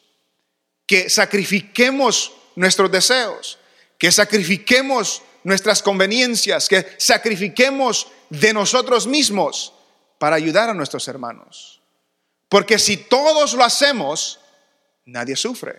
Que 0.86 1.10
sacrifiquemos 1.10 2.32
nuestros 2.54 2.90
deseos. 2.90 3.58
Que 3.98 4.12
sacrifiquemos 4.12 5.22
nuestras 5.42 5.82
conveniencias. 5.82 6.68
Que 6.68 6.86
sacrifiquemos 6.98 8.06
de 8.28 8.52
nosotros 8.52 9.08
mismos 9.08 9.72
para 10.18 10.36
ayudar 10.36 10.70
a 10.70 10.74
nuestros 10.74 11.08
hermanos. 11.08 11.79
Porque 12.50 12.80
si 12.80 12.96
todos 12.96 13.54
lo 13.54 13.62
hacemos, 13.62 14.40
nadie 15.06 15.36
sufre. 15.36 15.78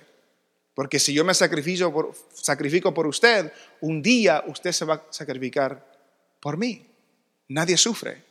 Porque 0.74 1.00
si 1.00 1.14
yo 1.14 1.26
me 1.26 1.34
sacrifico 1.34 1.92
por, 1.92 2.16
sacrifico 2.34 2.94
por 2.94 3.06
usted, 3.06 3.52
un 3.82 4.02
día 4.02 4.42
usted 4.48 4.72
se 4.72 4.86
va 4.86 4.96
a 4.96 5.04
sacrificar 5.10 5.86
por 6.40 6.56
mí. 6.58 6.88
Nadie 7.50 7.76
sufre. 7.76 8.24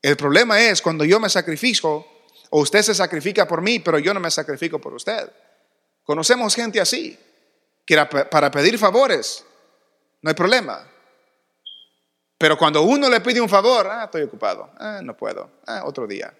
El 0.00 0.16
problema 0.16 0.60
es 0.60 0.80
cuando 0.80 1.04
yo 1.04 1.20
me 1.20 1.28
sacrifico 1.28 2.24
o 2.48 2.60
usted 2.60 2.80
se 2.80 2.94
sacrifica 2.94 3.46
por 3.46 3.60
mí, 3.60 3.80
pero 3.80 3.98
yo 3.98 4.14
no 4.14 4.20
me 4.20 4.30
sacrifico 4.30 4.78
por 4.78 4.94
usted. 4.94 5.30
Conocemos 6.04 6.54
gente 6.54 6.80
así, 6.80 7.18
que 7.84 7.96
para 8.30 8.50
pedir 8.50 8.78
favores 8.78 9.44
no 10.22 10.30
hay 10.30 10.34
problema. 10.34 10.88
Pero 12.38 12.56
cuando 12.56 12.80
uno 12.80 13.10
le 13.10 13.20
pide 13.20 13.42
un 13.42 13.48
favor, 13.48 13.86
ah, 13.88 14.04
estoy 14.04 14.22
ocupado, 14.22 14.70
ah, 14.78 15.00
no 15.02 15.14
puedo, 15.14 15.50
ah, 15.66 15.82
otro 15.84 16.06
día. 16.06 16.32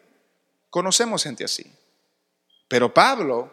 Conocemos 0.74 1.22
gente 1.22 1.44
así. 1.44 1.72
Pero 2.66 2.92
Pablo 2.92 3.48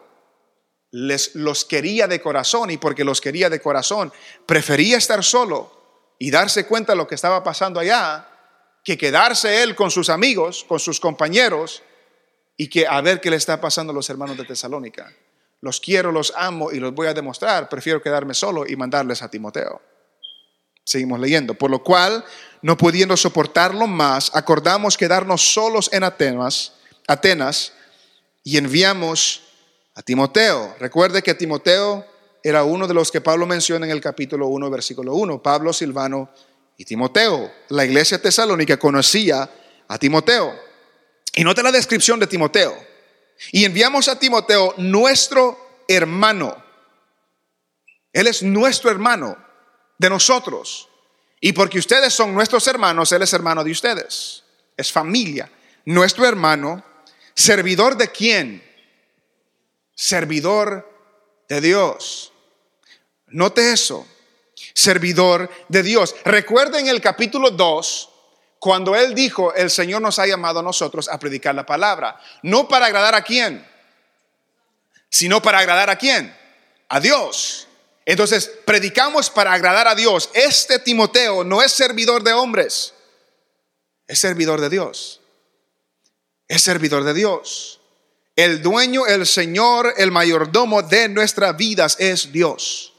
les, 0.90 1.36
los 1.36 1.64
quería 1.64 2.08
de 2.08 2.20
corazón 2.20 2.72
y 2.72 2.78
porque 2.78 3.04
los 3.04 3.20
quería 3.20 3.48
de 3.48 3.60
corazón, 3.60 4.12
prefería 4.44 4.96
estar 4.96 5.22
solo 5.22 6.16
y 6.18 6.32
darse 6.32 6.66
cuenta 6.66 6.94
de 6.94 6.96
lo 6.96 7.06
que 7.06 7.14
estaba 7.14 7.44
pasando 7.44 7.78
allá 7.78 8.28
que 8.82 8.98
quedarse 8.98 9.62
él 9.62 9.76
con 9.76 9.92
sus 9.92 10.08
amigos, 10.08 10.64
con 10.66 10.80
sus 10.80 10.98
compañeros 10.98 11.84
y 12.56 12.68
que 12.68 12.88
a 12.88 13.00
ver 13.02 13.20
qué 13.20 13.30
le 13.30 13.36
está 13.36 13.60
pasando 13.60 13.92
a 13.92 13.94
los 13.94 14.10
hermanos 14.10 14.36
de 14.36 14.42
Tesalónica. 14.44 15.14
Los 15.60 15.78
quiero, 15.78 16.10
los 16.10 16.32
amo 16.34 16.72
y 16.72 16.80
los 16.80 16.92
voy 16.92 17.06
a 17.06 17.14
demostrar. 17.14 17.68
Prefiero 17.68 18.02
quedarme 18.02 18.34
solo 18.34 18.66
y 18.66 18.74
mandarles 18.74 19.22
a 19.22 19.30
Timoteo. 19.30 19.80
Seguimos 20.84 21.20
leyendo. 21.20 21.54
Por 21.54 21.70
lo 21.70 21.84
cual, 21.84 22.24
no 22.62 22.76
pudiendo 22.76 23.16
soportarlo 23.16 23.86
más, 23.86 24.34
acordamos 24.34 24.96
quedarnos 24.96 25.40
solos 25.40 25.88
en 25.92 26.02
Atenas 26.02 26.81
Atenas 27.06 27.72
y 28.44 28.56
enviamos 28.56 29.42
a 29.94 30.02
Timoteo. 30.02 30.74
Recuerde 30.78 31.22
que 31.22 31.34
Timoteo 31.34 32.06
era 32.42 32.64
uno 32.64 32.86
de 32.86 32.94
los 32.94 33.10
que 33.10 33.20
Pablo 33.20 33.46
menciona 33.46 33.86
en 33.86 33.92
el 33.92 34.00
capítulo 34.00 34.48
1, 34.48 34.70
versículo 34.70 35.14
1. 35.14 35.42
Pablo, 35.42 35.72
Silvano 35.72 36.30
y 36.76 36.84
Timoteo. 36.84 37.52
La 37.68 37.84
iglesia 37.84 38.20
tesalónica 38.20 38.78
conocía 38.78 39.48
a 39.88 39.98
Timoteo. 39.98 40.52
Y 41.34 41.44
nota 41.44 41.62
la 41.62 41.72
descripción 41.72 42.18
de 42.18 42.26
Timoteo. 42.26 42.76
Y 43.52 43.64
enviamos 43.64 44.08
a 44.08 44.18
Timoteo, 44.18 44.74
nuestro 44.78 45.84
hermano. 45.88 46.62
Él 48.12 48.26
es 48.26 48.42
nuestro 48.42 48.90
hermano 48.90 49.36
de 49.98 50.10
nosotros. 50.10 50.88
Y 51.40 51.52
porque 51.52 51.78
ustedes 51.78 52.12
son 52.12 52.34
nuestros 52.34 52.66
hermanos, 52.66 53.10
Él 53.12 53.22
es 53.22 53.32
hermano 53.32 53.64
de 53.64 53.72
ustedes. 53.72 54.44
Es 54.76 54.92
familia. 54.92 55.50
Nuestro 55.84 56.26
hermano 56.26 56.84
¿Servidor 57.34 57.96
de 57.96 58.08
quién? 58.08 58.62
Servidor 59.94 60.88
de 61.48 61.60
Dios. 61.60 62.32
Note 63.28 63.72
eso. 63.72 64.06
Servidor 64.74 65.50
de 65.68 65.82
Dios. 65.82 66.14
Recuerden 66.24 66.88
el 66.88 67.00
capítulo 67.00 67.50
2, 67.50 68.08
cuando 68.58 68.94
él 68.94 69.14
dijo, 69.14 69.54
el 69.54 69.70
Señor 69.70 70.02
nos 70.02 70.18
ha 70.18 70.26
llamado 70.26 70.60
a 70.60 70.62
nosotros 70.62 71.08
a 71.08 71.18
predicar 71.18 71.54
la 71.54 71.66
palabra. 71.66 72.20
No 72.42 72.68
para 72.68 72.86
agradar 72.86 73.14
a 73.14 73.22
quién, 73.22 73.66
sino 75.08 75.42
para 75.42 75.58
agradar 75.58 75.90
a 75.90 75.96
quién? 75.96 76.36
A 76.88 77.00
Dios. 77.00 77.66
Entonces, 78.04 78.50
predicamos 78.64 79.30
para 79.30 79.52
agradar 79.52 79.88
a 79.88 79.94
Dios. 79.94 80.30
Este 80.34 80.78
Timoteo 80.78 81.44
no 81.44 81.62
es 81.62 81.72
servidor 81.72 82.22
de 82.22 82.32
hombres, 82.32 82.94
es 84.06 84.18
servidor 84.18 84.60
de 84.60 84.68
Dios 84.68 85.21
es 86.52 86.60
servidor 86.60 87.02
de 87.04 87.14
Dios. 87.14 87.80
El 88.36 88.60
dueño, 88.60 89.06
el 89.06 89.26
Señor, 89.26 89.94
el 89.96 90.10
mayordomo 90.10 90.82
de 90.82 91.08
nuestras 91.08 91.56
vidas 91.56 91.96
es 91.98 92.30
Dios. 92.30 92.92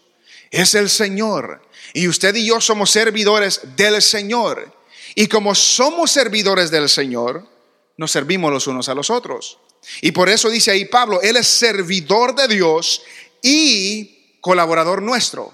Es 0.50 0.74
el 0.74 0.90
Señor. 0.90 1.62
Y 1.94 2.08
usted 2.08 2.34
y 2.34 2.48
yo 2.48 2.60
somos 2.60 2.90
servidores 2.90 3.62
del 3.76 4.02
Señor. 4.02 4.76
Y 5.14 5.28
como 5.28 5.54
somos 5.54 6.10
servidores 6.10 6.72
del 6.72 6.90
Señor, 6.90 7.48
nos 7.96 8.10
servimos 8.10 8.52
los 8.52 8.66
unos 8.66 8.90
a 8.90 8.96
los 8.96 9.12
otros. 9.12 9.60
Y 10.02 10.14
por 10.14 10.30
eso 10.30 10.50
dice 10.50 10.72
ahí 10.72 10.86
Pablo, 10.86 11.22
Él 11.22 11.38
es 11.38 11.46
servidor 11.46 12.34
de 12.34 12.48
Dios 12.48 13.04
y 13.44 14.40
colaborador 14.42 15.04
nuestro. 15.04 15.54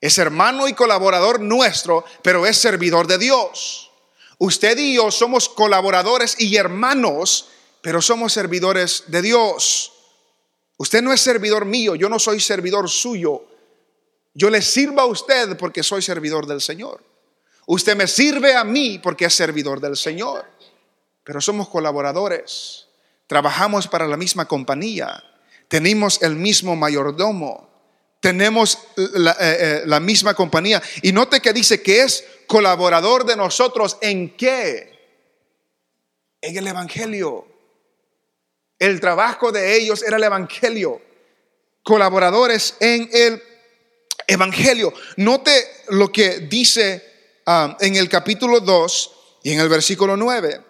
Es 0.00 0.16
hermano 0.16 0.68
y 0.68 0.72
colaborador 0.72 1.38
nuestro, 1.40 2.02
pero 2.22 2.46
es 2.46 2.56
servidor 2.56 3.06
de 3.06 3.18
Dios. 3.18 3.85
Usted 4.38 4.76
y 4.78 4.94
yo 4.94 5.10
somos 5.10 5.48
colaboradores 5.48 6.36
y 6.38 6.56
hermanos, 6.56 7.48
pero 7.80 8.02
somos 8.02 8.32
servidores 8.32 9.04
de 9.06 9.22
Dios. 9.22 9.92
Usted 10.76 11.02
no 11.02 11.12
es 11.12 11.20
servidor 11.20 11.64
mío, 11.64 11.94
yo 11.94 12.08
no 12.08 12.18
soy 12.18 12.40
servidor 12.40 12.88
suyo. 12.88 13.44
Yo 14.34 14.50
le 14.50 14.60
sirvo 14.60 15.00
a 15.00 15.06
usted 15.06 15.56
porque 15.56 15.82
soy 15.82 16.02
servidor 16.02 16.46
del 16.46 16.60
Señor. 16.60 17.02
Usted 17.66 17.96
me 17.96 18.06
sirve 18.06 18.54
a 18.54 18.64
mí 18.64 18.98
porque 19.02 19.24
es 19.24 19.34
servidor 19.34 19.80
del 19.80 19.96
Señor. 19.96 20.44
Pero 21.24 21.40
somos 21.40 21.68
colaboradores. 21.68 22.86
Trabajamos 23.26 23.88
para 23.88 24.06
la 24.06 24.16
misma 24.16 24.46
compañía. 24.46 25.24
Tenemos 25.68 26.22
el 26.22 26.36
mismo 26.36 26.76
mayordomo. 26.76 27.68
Tenemos 28.20 28.78
la, 29.14 29.36
eh, 29.40 29.84
eh, 29.86 30.00
misma 30.00 30.34
compañía. 30.34 30.82
Y 31.02 31.12
note 31.12 31.40
que 31.40 31.52
dice 31.52 31.82
que 31.82 32.02
es 32.02 32.24
colaborador 32.46 33.24
de 33.24 33.36
nosotros 33.36 33.98
en 34.00 34.36
qué? 34.36 34.92
En 36.40 36.56
el 36.56 36.66
Evangelio. 36.66 37.46
El 38.78 39.00
trabajo 39.00 39.52
de 39.52 39.76
ellos 39.76 40.02
era 40.02 40.16
el 40.16 40.24
Evangelio. 40.24 41.00
Colaboradores 41.82 42.76
en 42.80 43.08
el 43.12 43.42
Evangelio. 44.26 44.92
Note 45.16 45.50
lo 45.88 46.10
que 46.10 46.40
dice 46.40 47.40
ah, 47.46 47.76
en 47.80 47.96
el 47.96 48.08
capítulo 48.08 48.60
2 48.60 49.12
y 49.44 49.52
en 49.52 49.60
el 49.60 49.68
versículo 49.68 50.16
9. 50.16 50.60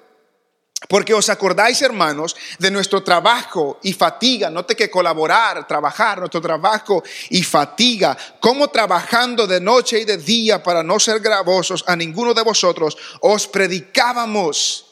Porque 0.89 1.15
os 1.15 1.29
acordáis, 1.29 1.83
hermanos, 1.83 2.37
de 2.59 2.71
nuestro 2.71 3.03
trabajo 3.03 3.81
y 3.83 3.93
fatiga. 3.93 4.51
Note 4.51 4.77
que 4.77 4.91
colaborar, 4.91 5.67
trabajar, 5.67 6.19
nuestro 6.19 6.41
trabajo 6.41 7.03
y 7.31 7.43
fatiga. 7.43 8.17
Como 8.39 8.69
trabajando 8.69 9.47
de 9.47 9.61
noche 9.61 10.01
y 10.01 10.05
de 10.05 10.17
día 10.17 10.63
para 10.63 10.83
no 10.83 11.01
ser 11.01 11.21
gravosos 11.21 11.83
a 11.87 11.97
ninguno 11.97 12.35
de 12.35 12.43
vosotros, 12.43 12.97
os 13.21 13.49
predicábamos 13.49 14.87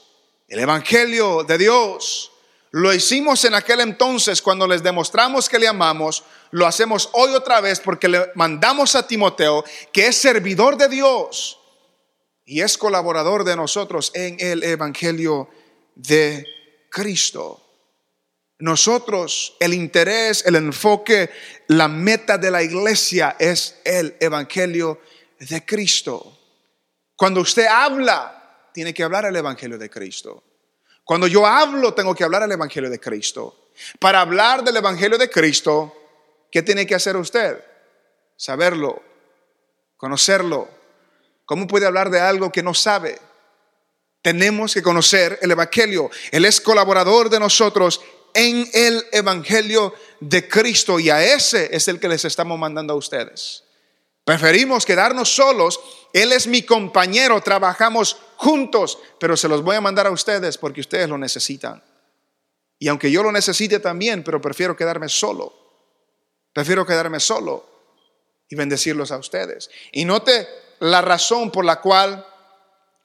el 0.49 0.59
Evangelio 0.59 1.45
de 1.45 1.59
Dios. 1.59 2.33
Lo 2.73 2.93
hicimos 2.93 3.45
en 3.45 3.55
aquel 3.55 3.81
entonces 3.81 4.43
cuando 4.43 4.67
les 4.67 4.83
demostramos 4.83 5.49
que 5.49 5.61
le 5.61 5.69
amamos. 5.69 6.25
lo 6.51 6.67
hacemos 6.67 7.09
hoy 7.13 7.35
otra 7.35 7.61
vez 7.61 7.81
porque 7.81 8.09
le 8.09 8.31
mandamos 8.35 8.95
a 8.97 9.07
Timoteo, 9.07 9.65
que 9.93 10.09
es 10.09 10.17
servidor 10.17 10.77
de 10.77 10.89
Dios 10.89 11.59
y 12.45 12.61
es 12.61 12.77
colaborador 12.77 13.45
de 13.45 13.57
nosotros 13.57 14.11
en 14.15 14.37
el 14.39 14.63
Evangelio 14.63 15.49
de 15.49 15.64
Cristo. 16.91 17.61
Nosotros, 18.59 19.57
el 19.61 19.75
interés, 19.75 20.45
el 20.47 20.57
enfoque, 20.57 21.31
la 21.69 21.89
meta 21.89 22.39
de 22.39 22.51
la 22.51 22.63
iglesia 22.63 23.37
es 23.39 23.81
el 23.85 24.17
Evangelio 24.21 25.01
de 25.39 25.65
Cristo. 25.65 26.39
Cuando 27.17 27.41
usted 27.41 27.67
habla, 27.67 28.69
tiene 28.73 28.95
que 28.95 29.03
hablar 29.03 29.25
el 29.27 29.37
Evangelio 29.37 29.77
de 29.77 29.91
Cristo. 29.91 30.43
Cuando 31.05 31.27
yo 31.27 31.47
hablo, 31.47 31.95
tengo 31.95 32.15
que 32.15 32.25
hablar 32.25 32.43
el 32.45 32.53
Evangelio 32.53 32.89
de 32.89 33.01
Cristo. 33.01 33.71
Para 33.99 34.21
hablar 34.21 34.63
del 34.63 34.77
Evangelio 34.77 35.19
de 35.19 35.29
Cristo, 35.29 35.95
¿qué 36.51 36.63
tiene 36.63 36.87
que 36.87 36.95
hacer 36.95 37.17
usted? 37.17 37.63
Saberlo, 38.37 39.03
conocerlo. 39.97 40.69
¿Cómo 41.45 41.67
puede 41.67 41.87
hablar 41.87 42.09
de 42.09 42.21
algo 42.21 42.51
que 42.51 42.63
no 42.63 42.73
sabe? 42.73 43.19
Tenemos 44.25 44.73
que 44.73 44.83
conocer 44.83 45.39
el 45.43 45.51
Evangelio. 45.51 46.11
Él 46.31 46.47
es 46.47 46.59
colaborador 46.59 47.29
de 47.29 47.39
nosotros 47.39 48.01
en 48.33 48.67
el 48.73 49.05
Evangelio 49.13 49.93
de 50.19 50.49
Cristo 50.49 50.99
y 50.99 51.11
a 51.11 51.23
ese 51.23 51.69
es 51.77 51.89
el 51.89 52.01
que 52.01 52.09
les 52.09 52.25
estamos 52.25 52.59
mandando 52.59 52.95
a 52.95 52.97
ustedes. 52.97 53.65
Preferimos 54.25 54.87
quedarnos 54.87 55.29
solos. 55.29 55.79
Él 56.15 56.33
es 56.33 56.47
mi 56.47 56.63
compañero, 56.63 57.39
trabajamos 57.43 58.17
juntos, 58.37 58.99
pero 59.21 59.37
se 59.37 59.47
los 59.47 59.63
voy 59.63 59.77
a 59.77 59.83
mandar 59.83 60.07
a 60.07 60.11
ustedes 60.11 60.57
porque 60.57 60.81
ustedes 60.81 61.07
lo 61.07 61.19
necesitan. 61.19 61.85
Y 62.79 62.89
aunque 62.89 63.11
yo 63.11 63.23
lo 63.23 63.31
necesite 63.31 63.79
también, 63.79 64.25
pero 64.25 64.41
prefiero 64.41 64.75
quedarme 64.75 65.11
solo. 65.11 65.53
Prefiero 66.55 66.87
quedarme 66.87 67.21
solo 67.21 67.69
y 68.49 68.57
bendecirlos 68.57 69.13
a 69.13 69.19
ustedes. 69.19 69.69
Y 69.93 70.07
note 70.07 70.49
la 70.81 71.03
razón 71.03 71.51
por 71.51 71.67
la 71.67 71.83
cual 71.83 72.27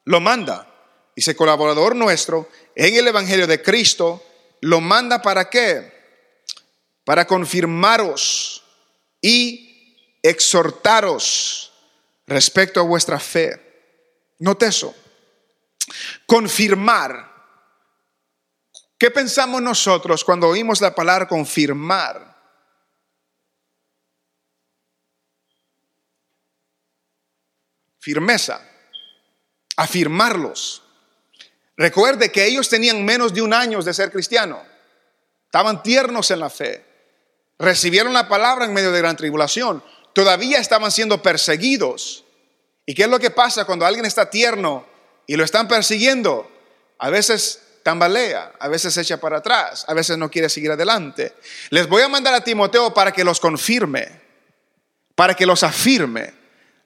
lo 0.06 0.22
manda. 0.22 0.69
Dice 1.16 1.36
colaborador 1.36 1.96
nuestro 1.96 2.50
en 2.76 2.96
el 2.96 3.08
Evangelio 3.08 3.48
de 3.48 3.62
Cristo, 3.62 4.24
lo 4.62 4.82
manda 4.82 5.22
para 5.22 5.50
qué? 5.50 5.94
Para 7.04 7.26
confirmaros 7.26 8.64
y 9.22 10.16
exhortaros 10.22 11.72
respecto 12.28 12.80
a 12.80 12.84
vuestra 12.84 13.20
fe. 13.20 13.60
Note 14.40 14.68
eso. 14.68 14.96
Confirmar. 16.26 17.28
¿Qué 18.98 19.12
pensamos 19.12 19.62
nosotros 19.62 20.24
cuando 20.24 20.48
oímos 20.48 20.82
la 20.82 20.94
palabra 20.94 21.28
confirmar? 21.28 22.38
Firmeza. 28.00 28.62
Afirmarlos. 29.76 30.84
Recuerde 31.80 32.30
que 32.30 32.46
ellos 32.46 32.68
tenían 32.68 33.06
menos 33.06 33.34
de 33.34 33.42
un 33.42 33.54
año 33.54 33.82
de 33.82 33.94
ser 33.94 34.12
cristiano. 34.12 34.62
Estaban 35.46 35.82
tiernos 35.82 36.30
en 36.30 36.42
la 36.42 36.50
fe. 36.50 36.84
Recibieron 37.58 38.12
la 38.12 38.28
palabra 38.28 38.66
en 38.66 38.74
medio 38.74 38.92
de 38.92 39.00
gran 39.00 39.16
tribulación. 39.16 39.82
Todavía 40.12 40.60
estaban 40.60 40.92
siendo 40.92 41.24
perseguidos. 41.24 42.26
¿Y 42.86 42.94
qué 42.94 43.04
es 43.04 43.10
lo 43.10 43.18
que 43.18 43.30
pasa 43.30 43.64
cuando 43.64 43.86
alguien 43.86 44.04
está 44.04 44.30
tierno 44.30 44.86
y 45.26 45.38
lo 45.38 45.46
están 45.46 45.70
persiguiendo? 45.70 46.52
A 46.98 47.10
veces 47.10 47.62
tambalea, 47.82 48.52
a 48.60 48.68
veces 48.68 48.94
se 48.94 49.00
echa 49.00 49.16
para 49.16 49.38
atrás, 49.38 49.86
a 49.88 49.94
veces 49.94 50.18
no 50.18 50.30
quiere 50.30 50.50
seguir 50.50 50.72
adelante. 50.72 51.34
Les 51.70 51.88
voy 51.88 52.02
a 52.02 52.10
mandar 52.10 52.34
a 52.34 52.44
Timoteo 52.44 52.94
para 52.94 53.14
que 53.14 53.24
los 53.24 53.40
confirme, 53.40 54.20
para 55.16 55.34
que 55.34 55.46
los 55.46 55.64
afirme, 55.64 56.34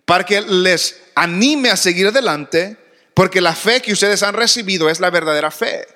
para 0.05 0.23
que 0.23 0.39
les 0.41 1.01
anime 1.15 1.71
a 1.71 1.77
seguir 1.77 2.09
adelante 2.09 2.82
porque 3.13 3.41
la 3.41 3.55
fe 3.55 3.81
que 3.81 3.93
ustedes 3.93 4.23
han 4.23 4.33
recibido 4.33 4.89
es 4.89 4.99
la 4.99 5.09
verdadera 5.09 5.51
fe. 5.51 5.87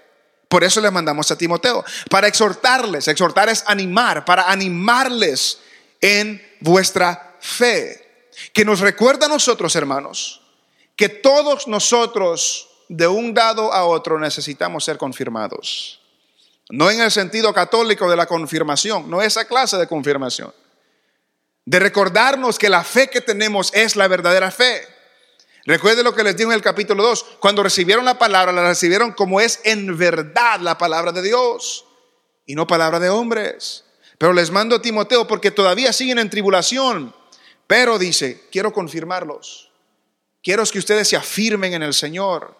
Por 0.47 0.63
eso 0.63 0.79
les 0.79 0.91
mandamos 0.91 1.29
a 1.31 1.37
Timoteo, 1.37 1.83
para 2.09 2.27
exhortarles. 2.27 3.07
Exhortar 3.07 3.49
es 3.49 3.63
animar, 3.67 4.23
para 4.23 4.49
animarles 4.49 5.59
en 5.99 6.41
vuestra 6.61 7.35
fe. 7.39 8.29
Que 8.53 8.63
nos 8.63 8.79
recuerda 8.79 9.25
a 9.25 9.29
nosotros, 9.29 9.75
hermanos, 9.75 10.41
que 10.95 11.09
todos 11.09 11.67
nosotros 11.67 12.69
de 12.87 13.07
un 13.07 13.33
dado 13.33 13.73
a 13.73 13.83
otro 13.85 14.19
necesitamos 14.19 14.85
ser 14.85 14.97
confirmados. 14.97 15.99
No 16.69 16.89
en 16.91 17.01
el 17.01 17.11
sentido 17.11 17.53
católico 17.53 18.09
de 18.09 18.17
la 18.17 18.25
confirmación, 18.25 19.09
no 19.09 19.21
esa 19.21 19.45
clase 19.45 19.77
de 19.77 19.87
confirmación. 19.87 20.53
De 21.65 21.79
recordarnos 21.79 22.57
que 22.57 22.69
la 22.69 22.83
fe 22.83 23.09
que 23.09 23.21
tenemos 23.21 23.73
es 23.73 23.95
la 23.95 24.07
verdadera 24.07 24.51
fe. 24.51 24.87
Recuerde 25.67 26.01
lo 26.01 26.15
que 26.15 26.23
les 26.23 26.37
dijo 26.37 26.49
en 26.49 26.55
el 26.55 26.61
capítulo 26.61 27.03
2. 27.03 27.25
Cuando 27.41 27.61
recibieron 27.61 28.05
la 28.05 28.17
palabra, 28.17 28.53
la 28.53 28.69
recibieron 28.69 29.11
como 29.11 29.41
es 29.41 29.59
en 29.65 29.97
verdad 29.97 30.61
la 30.61 30.77
palabra 30.77 31.11
de 31.11 31.21
Dios 31.21 31.83
y 32.45 32.55
no 32.55 32.65
palabra 32.65 33.01
de 33.01 33.09
hombres. 33.09 33.83
Pero 34.17 34.31
les 34.31 34.49
mando 34.49 34.77
a 34.77 34.81
Timoteo 34.81 35.27
porque 35.27 35.51
todavía 35.51 35.91
siguen 35.91 36.19
en 36.19 36.29
tribulación. 36.29 37.13
Pero 37.67 37.99
dice, 37.99 38.47
quiero 38.49 38.71
confirmarlos. 38.71 39.69
Quiero 40.41 40.63
que 40.63 40.79
ustedes 40.79 41.09
se 41.09 41.17
afirmen 41.17 41.73
en 41.73 41.83
el 41.83 41.93
Señor. 41.93 42.55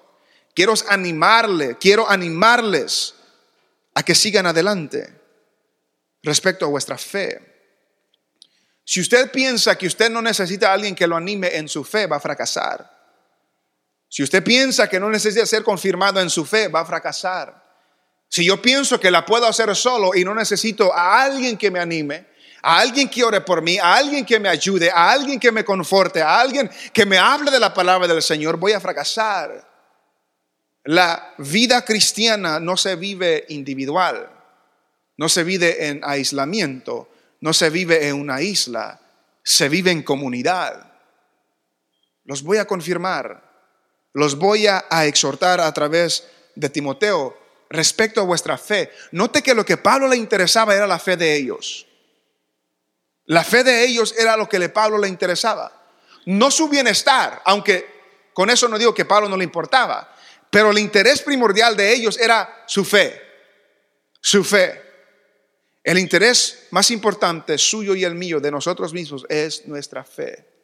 Quiero 0.54 0.74
animarle, 0.90 1.78
quiero 1.78 2.10
animarles 2.10 3.14
a 3.94 4.04
que 4.04 4.16
sigan 4.16 4.48
adelante 4.48 5.18
respecto 6.24 6.66
a 6.66 6.70
vuestra 6.70 6.98
fe. 6.98 7.72
Si 8.84 9.00
usted 9.00 9.32
piensa 9.32 9.78
que 9.78 9.88
usted 9.88 10.10
no 10.10 10.22
necesita 10.22 10.72
a 10.72 10.74
alguien 10.74 10.94
que 10.94 11.08
lo 11.08 11.16
anime 11.16 11.56
en 11.56 11.70
su 11.70 11.86
fe, 11.86 12.06
va 12.06 12.18
a 12.18 12.20
fracasar. 12.20 12.97
Si 14.18 14.24
usted 14.24 14.44
piensa 14.44 14.90
que 14.90 15.00
no 15.00 15.12
necesita 15.12 15.46
ser 15.46 15.62
confirmado 15.62 16.20
en 16.20 16.32
su 16.32 16.44
fe, 16.44 16.70
va 16.70 16.80
a 16.80 16.86
fracasar. 16.86 17.64
Si 18.28 18.44
yo 18.44 18.60
pienso 18.60 19.00
que 19.00 19.12
la 19.12 19.24
puedo 19.24 19.46
hacer 19.46 19.76
solo 19.76 20.16
y 20.16 20.24
no 20.24 20.34
necesito 20.34 20.92
a 20.92 21.22
alguien 21.22 21.56
que 21.56 21.70
me 21.70 21.80
anime, 21.80 22.26
a 22.64 22.80
alguien 22.80 23.10
que 23.10 23.24
ore 23.24 23.42
por 23.42 23.62
mí, 23.62 23.78
a 23.78 23.94
alguien 23.94 24.26
que 24.26 24.40
me 24.40 24.50
ayude, 24.50 24.90
a 24.90 25.12
alguien 25.12 25.40
que 25.40 25.52
me 25.52 25.64
conforte, 25.64 26.20
a 26.20 26.40
alguien 26.40 26.68
que 26.92 27.06
me 27.06 27.20
hable 27.20 27.52
de 27.52 27.60
la 27.60 27.72
palabra 27.72 28.08
del 28.08 28.24
Señor, 28.24 28.58
voy 28.58 28.72
a 28.72 28.80
fracasar. 28.80 29.70
La 30.86 31.36
vida 31.38 31.86
cristiana 31.86 32.60
no 32.60 32.76
se 32.76 32.96
vive 32.96 33.46
individual, 33.50 34.32
no 35.16 35.30
se 35.30 35.44
vive 35.44 35.90
en 35.90 36.02
aislamiento, 36.04 37.08
no 37.42 37.54
se 37.54 37.70
vive 37.70 38.08
en 38.08 38.20
una 38.20 38.42
isla, 38.42 39.00
se 39.44 39.70
vive 39.70 39.92
en 39.92 40.02
comunidad. 40.02 40.92
Los 42.24 42.42
voy 42.42 42.58
a 42.58 42.66
confirmar 42.66 43.47
los 44.18 44.36
voy 44.40 44.66
a, 44.66 44.84
exhortar 45.06 45.62
a 45.62 45.72
través 45.72 46.24
de 46.56 46.70
Timoteo 46.70 47.38
respecto 47.70 48.20
a 48.20 48.24
vuestra 48.24 48.58
fe. 48.58 48.92
Note 49.12 49.44
que 49.44 49.54
lo 49.54 49.64
que 49.64 49.78
Pablo 49.78 50.08
le 50.08 50.18
interesaba 50.18 50.74
era 50.74 50.88
la 50.88 50.98
fe 50.98 51.16
de 51.16 51.36
ellos. 51.36 51.86
La 53.26 53.44
fe 53.44 53.64
de 53.64 53.86
ellos 53.86 54.16
era 54.18 54.36
lo 54.36 54.50
que 54.50 54.58
a 54.58 54.74
Pablo 54.74 54.98
le 54.98 55.08
interesaba. 55.08 55.72
No 56.26 56.50
su 56.50 56.68
bienestar, 56.68 57.44
aunque 57.46 57.86
con 58.34 58.50
eso 58.50 58.68
no 58.68 58.80
digo 58.80 58.92
que 58.92 59.06
Pablo 59.06 59.30
no 59.30 59.38
le 59.38 59.44
importaba, 59.44 60.12
pero 60.50 60.72
el 60.72 60.80
interés 60.80 61.22
primordial 61.22 61.78
de 61.78 61.94
ellos 61.94 62.18
era 62.18 62.64
su 62.66 62.84
fe. 62.84 63.22
Su 64.20 64.44
fe. 64.44 64.82
El 65.84 66.00
interés 66.00 66.66
más 66.72 66.90
importante 66.90 67.56
suyo 67.60 67.94
y 67.94 68.04
el 68.04 68.16
mío 68.16 68.40
de 68.40 68.50
nosotros 68.50 68.94
mismos 68.94 69.28
es 69.30 69.68
nuestra 69.68 70.04
fe. 70.04 70.57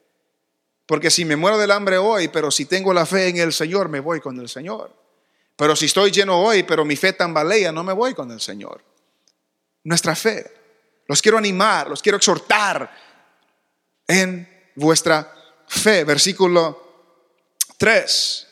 Porque 0.86 1.10
si 1.10 1.26
me 1.26 1.36
muero 1.36 1.58
del 1.58 1.72
hambre 1.72 1.98
hoy, 1.98 2.28
pero 2.28 2.52
si 2.52 2.66
tengo 2.66 2.94
la 2.94 3.06
fe 3.06 3.30
en 3.30 3.38
el 3.38 3.54
Señor, 3.54 3.90
me 3.90 4.00
voy 4.00 4.20
con 4.20 4.40
el 4.40 4.50
Señor. 4.50 4.94
Pero 5.56 5.76
si 5.76 5.86
estoy 5.86 6.12
lleno 6.12 6.42
hoy, 6.42 6.64
pero 6.64 6.84
mi 6.84 6.96
fe 6.96 7.14
tambalea, 7.14 7.72
no 7.72 7.84
me 7.84 7.94
voy 7.94 8.14
con 8.14 8.32
el 8.32 8.42
Señor. 8.42 8.84
Nuestra 9.84 10.16
fe. 10.16 10.52
Los 11.08 11.22
quiero 11.22 11.38
animar, 11.38 11.90
los 11.90 12.02
quiero 12.02 12.18
exhortar 12.18 12.92
en 14.08 14.72
vuestra 14.76 15.34
fe. 15.68 16.04
Versículo 16.04 16.82
3. 17.78 18.48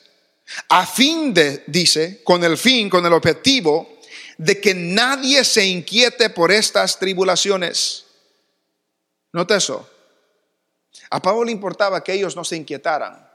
A 0.70 0.86
fin 0.86 1.34
de, 1.34 1.64
dice, 1.68 2.22
con 2.24 2.44
el 2.44 2.58
fin, 2.58 2.90
con 2.90 3.06
el 3.06 3.14
objetivo 3.14 4.00
de 4.38 4.60
que 4.60 4.74
nadie 4.74 5.44
se 5.44 5.66
inquiete 5.66 6.30
por 6.30 6.52
estas 6.52 6.98
tribulaciones. 6.98 8.06
Nota 9.34 9.56
eso. 9.56 9.88
A 11.12 11.22
Pablo 11.22 11.44
le 11.44 11.52
importaba 11.52 12.04
que 12.04 12.14
ellos 12.14 12.36
no 12.36 12.44
se 12.44 12.56
inquietaran. 12.56 13.30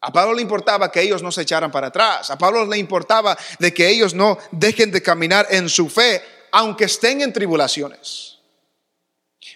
A 0.00 0.12
Pablo 0.12 0.34
le 0.34 0.42
importaba 0.42 0.92
que 0.92 1.00
ellos 1.00 1.22
no 1.22 1.32
se 1.32 1.42
echaran 1.42 1.72
para 1.72 1.88
atrás. 1.88 2.30
A 2.30 2.38
Pablo 2.38 2.64
le 2.66 2.78
importaba 2.78 3.36
de 3.58 3.74
que 3.74 3.88
ellos 3.88 4.14
no 4.14 4.38
dejen 4.52 4.90
de 4.92 5.02
caminar 5.02 5.46
en 5.50 5.68
su 5.68 5.88
fe, 5.88 6.22
aunque 6.52 6.84
estén 6.84 7.22
en 7.22 7.32
tribulaciones. 7.32 8.38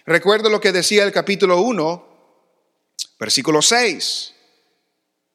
Recuerdo 0.05 0.49
lo 0.49 0.59
que 0.59 0.71
decía 0.71 1.03
el 1.03 1.11
capítulo 1.11 1.61
1, 1.61 2.07
versículo 3.19 3.61
6. 3.61 4.33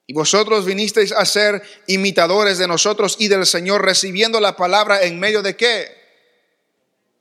Y 0.08 0.12
vosotros 0.12 0.64
vinisteis 0.64 1.12
a 1.12 1.24
ser 1.24 1.62
imitadores 1.86 2.58
de 2.58 2.66
nosotros 2.66 3.16
y 3.18 3.28
del 3.28 3.46
Señor, 3.46 3.84
recibiendo 3.84 4.40
la 4.40 4.56
palabra 4.56 5.02
en 5.02 5.20
medio 5.20 5.40
de 5.40 5.56
qué? 5.56 5.97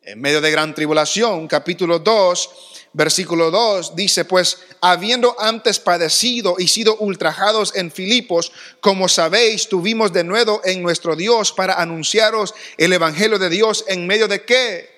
En 0.07 0.21
medio 0.21 0.39
de 0.39 0.51
gran 0.51 0.73
tribulación. 0.73 1.49
Capítulo 1.49 1.99
2, 1.99 2.49
versículo 2.93 3.51
2 3.51 3.93
dice, 3.93 4.23
pues 4.23 4.57
habiendo 4.79 5.35
antes 5.37 5.79
padecido 5.79 6.55
y 6.57 6.69
sido 6.69 6.95
ultrajados 6.95 7.75
en 7.75 7.91
Filipos, 7.91 8.53
como 8.79 9.09
sabéis, 9.09 9.67
tuvimos 9.67 10.13
de 10.13 10.23
nuevo 10.23 10.61
en 10.63 10.81
nuestro 10.81 11.17
Dios 11.17 11.51
para 11.51 11.73
anunciaros 11.73 12.55
el 12.77 12.93
Evangelio 12.93 13.37
de 13.37 13.49
Dios 13.49 13.83
en 13.89 14.07
medio 14.07 14.29
de 14.29 14.45
qué? 14.45 14.89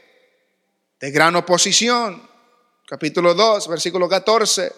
De 0.99 1.09
gran 1.09 1.35
oposición. 1.35 2.29
Capítulo 2.87 3.33
2, 3.33 3.67
versículo 3.67 4.07
14. 4.07 4.71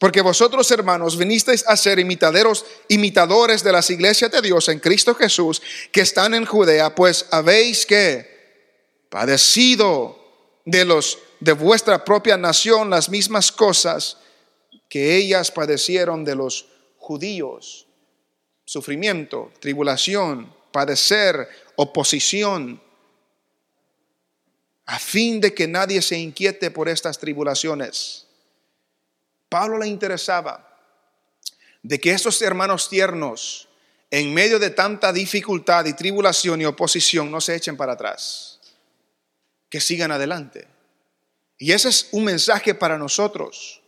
Porque 0.00 0.20
vosotros, 0.20 0.68
hermanos, 0.72 1.16
vinisteis 1.16 1.64
a 1.64 1.76
ser 1.76 2.00
imitaderos, 2.00 2.64
imitadores 2.88 3.62
de 3.62 3.70
las 3.70 3.88
iglesias 3.90 4.32
de 4.32 4.42
Dios 4.42 4.68
en 4.68 4.80
Cristo 4.80 5.14
Jesús, 5.14 5.62
que 5.92 6.00
están 6.00 6.34
en 6.34 6.44
Judea, 6.44 6.92
pues 6.96 7.26
habéis 7.30 7.86
que 7.86 8.37
padecido 9.08 10.18
de 10.64 10.84
los 10.84 11.18
de 11.40 11.52
vuestra 11.52 12.04
propia 12.04 12.36
nación 12.36 12.90
las 12.90 13.08
mismas 13.08 13.52
cosas 13.52 14.18
que 14.88 15.16
ellas 15.16 15.50
padecieron 15.50 16.24
de 16.24 16.34
los 16.34 16.66
judíos. 16.96 17.86
Sufrimiento, 18.64 19.52
tribulación, 19.60 20.52
padecer, 20.72 21.48
oposición, 21.76 22.82
a 24.86 24.98
fin 24.98 25.40
de 25.40 25.54
que 25.54 25.68
nadie 25.68 26.02
se 26.02 26.18
inquiete 26.18 26.70
por 26.70 26.88
estas 26.88 27.18
tribulaciones 27.18 28.28
Pablo 29.48 29.78
le 29.78 29.86
interesaba 29.86 30.64
de 31.82 31.98
que 31.98 32.10
estos 32.10 32.40
hermanos 32.42 32.88
tiernos, 32.88 33.68
en 34.10 34.34
medio 34.34 34.58
de 34.58 34.70
tanta 34.70 35.12
dificultad 35.12 35.86
y 35.86 35.94
tribulación 35.94 36.60
y 36.60 36.66
oposición, 36.66 37.30
no 37.30 37.40
se 37.40 37.54
echen 37.54 37.76
para 37.76 37.92
atrás, 37.92 38.57
que 39.68 39.80
sigan 39.80 40.12
adelante. 40.12 40.68
Y 41.58 41.72
ese 41.72 41.88
es 41.88 42.08
un 42.12 42.24
mensaje 42.24 42.74
para 42.74 42.98
nosotros, 42.98 43.82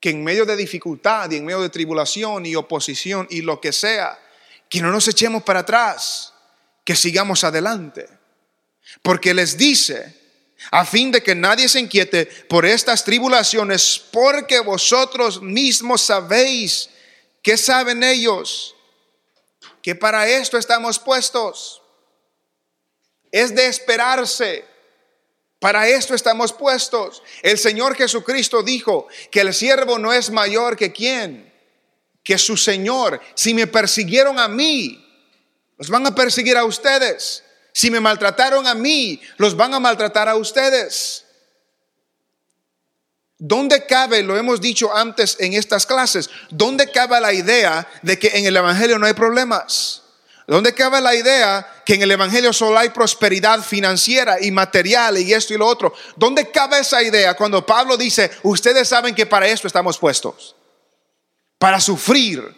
que 0.00 0.10
en 0.10 0.24
medio 0.24 0.44
de 0.44 0.56
dificultad 0.56 1.30
y 1.30 1.36
en 1.36 1.44
medio 1.44 1.62
de 1.62 1.70
tribulación 1.70 2.44
y 2.46 2.56
oposición 2.56 3.26
y 3.30 3.42
lo 3.42 3.60
que 3.60 3.72
sea, 3.72 4.18
que 4.68 4.80
no 4.80 4.90
nos 4.90 5.06
echemos 5.08 5.42
para 5.42 5.60
atrás, 5.60 6.34
que 6.84 6.96
sigamos 6.96 7.44
adelante. 7.44 8.08
Porque 9.02 9.34
les 9.34 9.56
dice, 9.56 10.14
a 10.70 10.84
fin 10.84 11.12
de 11.12 11.22
que 11.22 11.34
nadie 11.34 11.68
se 11.68 11.80
inquiete 11.80 12.26
por 12.48 12.66
estas 12.66 13.04
tribulaciones, 13.04 14.02
porque 14.10 14.60
vosotros 14.60 15.40
mismos 15.40 16.02
sabéis 16.02 16.90
que 17.42 17.56
saben 17.56 18.02
ellos 18.02 18.74
que 19.82 19.94
para 19.94 20.28
esto 20.28 20.58
estamos 20.58 20.98
puestos. 20.98 21.80
Es 23.30 23.54
de 23.54 23.68
esperarse. 23.68 24.64
Para 25.58 25.88
esto 25.88 26.14
estamos 26.14 26.52
puestos. 26.52 27.22
El 27.42 27.58
Señor 27.58 27.96
Jesucristo 27.96 28.62
dijo 28.62 29.08
que 29.30 29.40
el 29.40 29.54
siervo 29.54 29.98
no 29.98 30.12
es 30.12 30.30
mayor 30.30 30.76
que 30.76 30.92
quién, 30.92 31.52
que 32.22 32.38
su 32.38 32.56
Señor. 32.56 33.20
Si 33.34 33.54
me 33.54 33.66
persiguieron 33.66 34.38
a 34.38 34.48
mí, 34.48 35.02
los 35.78 35.88
van 35.88 36.06
a 36.06 36.14
perseguir 36.14 36.56
a 36.56 36.64
ustedes. 36.64 37.42
Si 37.72 37.90
me 37.90 38.00
maltrataron 38.00 38.66
a 38.66 38.74
mí, 38.74 39.20
los 39.38 39.56
van 39.56 39.74
a 39.74 39.80
maltratar 39.80 40.28
a 40.28 40.36
ustedes. 40.36 41.24
¿Dónde 43.38 43.84
cabe, 43.84 44.22
lo 44.22 44.36
hemos 44.36 44.62
dicho 44.62 44.94
antes 44.94 45.36
en 45.40 45.52
estas 45.52 45.84
clases, 45.84 46.30
dónde 46.48 46.90
cabe 46.90 47.20
la 47.20 47.34
idea 47.34 47.86
de 48.02 48.18
que 48.18 48.28
en 48.28 48.46
el 48.46 48.56
Evangelio 48.56 48.98
no 48.98 49.06
hay 49.06 49.12
problemas? 49.12 50.05
¿Dónde 50.46 50.74
cabe 50.74 51.00
la 51.00 51.14
idea 51.14 51.82
que 51.84 51.94
en 51.94 52.02
el 52.02 52.10
Evangelio 52.12 52.52
solo 52.52 52.78
hay 52.78 52.90
prosperidad 52.90 53.60
financiera 53.62 54.36
y 54.40 54.52
material 54.52 55.18
y 55.18 55.32
esto 55.32 55.54
y 55.54 55.58
lo 55.58 55.66
otro? 55.66 55.92
¿Dónde 56.14 56.50
cabe 56.50 56.78
esa 56.78 57.02
idea 57.02 57.34
cuando 57.34 57.66
Pablo 57.66 57.96
dice, 57.96 58.30
ustedes 58.44 58.88
saben 58.88 59.14
que 59.14 59.26
para 59.26 59.48
esto 59.48 59.66
estamos 59.66 59.98
puestos? 59.98 60.54
Para 61.58 61.80
sufrir, 61.80 62.54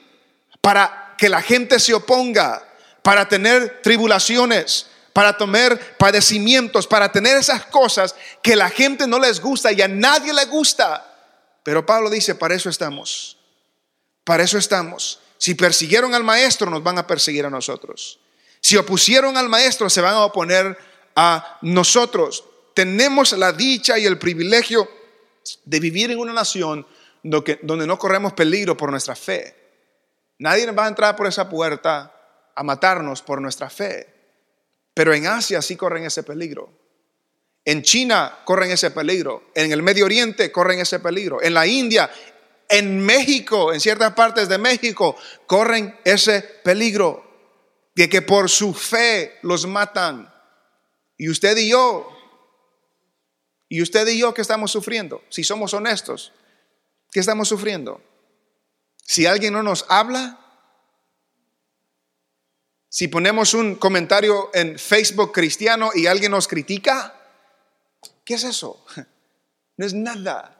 para 0.61 1.15
que 1.17 1.31
la 1.31 1.41
gente 1.41 1.81
se 1.81 1.95
oponga, 1.95 2.63
para 3.03 3.27
tener 3.27 3.81
tribulaciones, 3.83 4.87
para 5.15 5.37
tomar 5.37 5.97
padecimientos, 5.97 6.87
para 6.87 7.11
tener 7.11 7.39
esas 7.39 7.65
cosas 7.67 8.15
que 8.43 8.55
la 8.55 8.69
gente 8.69 9.07
no 9.07 9.19
les 9.19 9.41
gusta 9.41 9.73
y 9.73 9.81
a 9.81 9.89
nadie 9.89 10.35
le 10.35 10.45
gusta. 10.45 11.05
Pero 11.63 11.87
Pablo 11.87 12.11
dice, 12.11 12.35
para 12.35 12.55
eso 12.55 12.69
estamos. 12.69 13.39
Para 14.25 14.43
eso 14.45 14.59
estamos. 14.59 15.21
Si 15.39 15.55
persiguieron 15.55 16.15
al 16.15 16.25
maestro, 16.25 16.69
nos 16.71 16.83
van 16.83 16.99
a 16.99 17.07
perseguir 17.07 17.47
a 17.47 17.51
nosotros. 17.51 18.21
Si 18.61 18.77
opusieron 18.77 19.37
al 19.37 19.49
maestro, 19.49 19.89
se 19.89 20.01
van 20.01 20.15
a 20.15 20.25
oponer 20.25 20.77
a 21.15 21.59
nosotros. 21.63 22.45
Tenemos 22.75 23.33
la 23.33 23.53
dicha 23.53 23.99
y 23.99 24.07
el 24.07 24.19
privilegio 24.19 24.89
de 25.65 25.81
vivir 25.81 26.11
en 26.11 26.19
una 26.19 26.33
nación 26.33 26.87
donde 27.23 27.87
no 27.87 27.99
corremos 27.99 28.33
peligro 28.33 28.77
por 28.77 28.91
nuestra 28.91 29.17
fe. 29.17 29.55
Nadie 30.39 30.71
va 30.71 30.85
a 30.85 30.89
entrar 30.89 31.17
por 31.17 31.27
esa 31.27 31.49
puerta 31.49 32.15
a 32.55 32.63
matarnos 32.63 33.23
por 33.23 33.41
nuestra 33.41 33.71
fe. 33.71 34.15
Pero 34.95 35.15
en 35.15 35.27
Asia 35.27 35.63
sí 35.63 35.77
corren 35.77 36.05
ese 36.05 36.23
peligro. 36.23 36.73
En 37.65 37.83
China 37.83 38.39
corren 38.45 38.71
ese 38.71 38.91
peligro. 38.91 39.51
En 39.55 39.73
el 39.73 39.83
Medio 39.83 40.05
Oriente 40.05 40.51
corren 40.51 40.81
ese 40.81 41.01
peligro. 41.01 41.43
En 41.43 41.55
la 41.55 41.67
India, 41.67 42.11
en 42.69 43.01
México, 43.01 43.73
en 43.73 43.81
ciertas 43.81 44.13
partes 44.15 44.49
de 44.49 44.59
México, 44.59 45.17
corren 45.47 45.99
ese 46.05 46.43
peligro 46.43 47.25
de 47.95 48.09
que 48.09 48.23
por 48.23 48.51
su 48.51 48.75
fe 48.75 49.39
los 49.43 49.67
matan. 49.67 50.33
Y 51.17 51.31
usted 51.31 51.57
y 51.57 51.71
yo, 51.71 52.09
y 53.69 53.83
usted 53.83 54.07
y 54.09 54.19
yo 54.19 54.35
que 54.35 54.43
estamos 54.43 54.71
sufriendo, 54.71 55.23
si 55.31 55.43
somos 55.43 55.75
honestos, 55.75 56.33
¿qué 57.11 57.21
estamos 57.21 57.49
sufriendo? 57.49 58.03
Si 59.03 59.27
alguien 59.27 59.55
no 59.55 59.63
nos 59.63 59.87
habla, 59.89 60.39
si 62.91 63.09
ponemos 63.09 63.55
un 63.55 63.77
comentario 63.77 64.51
en 64.55 64.79
Facebook 64.79 65.33
cristiano 65.33 65.91
y 65.95 66.07
alguien 66.07 66.33
nos 66.33 66.49
critica, 66.49 67.15
¿qué 68.25 68.35
es 68.35 68.45
eso? 68.45 68.85
No 69.79 69.87
es 69.87 69.95
nada. 69.95 70.57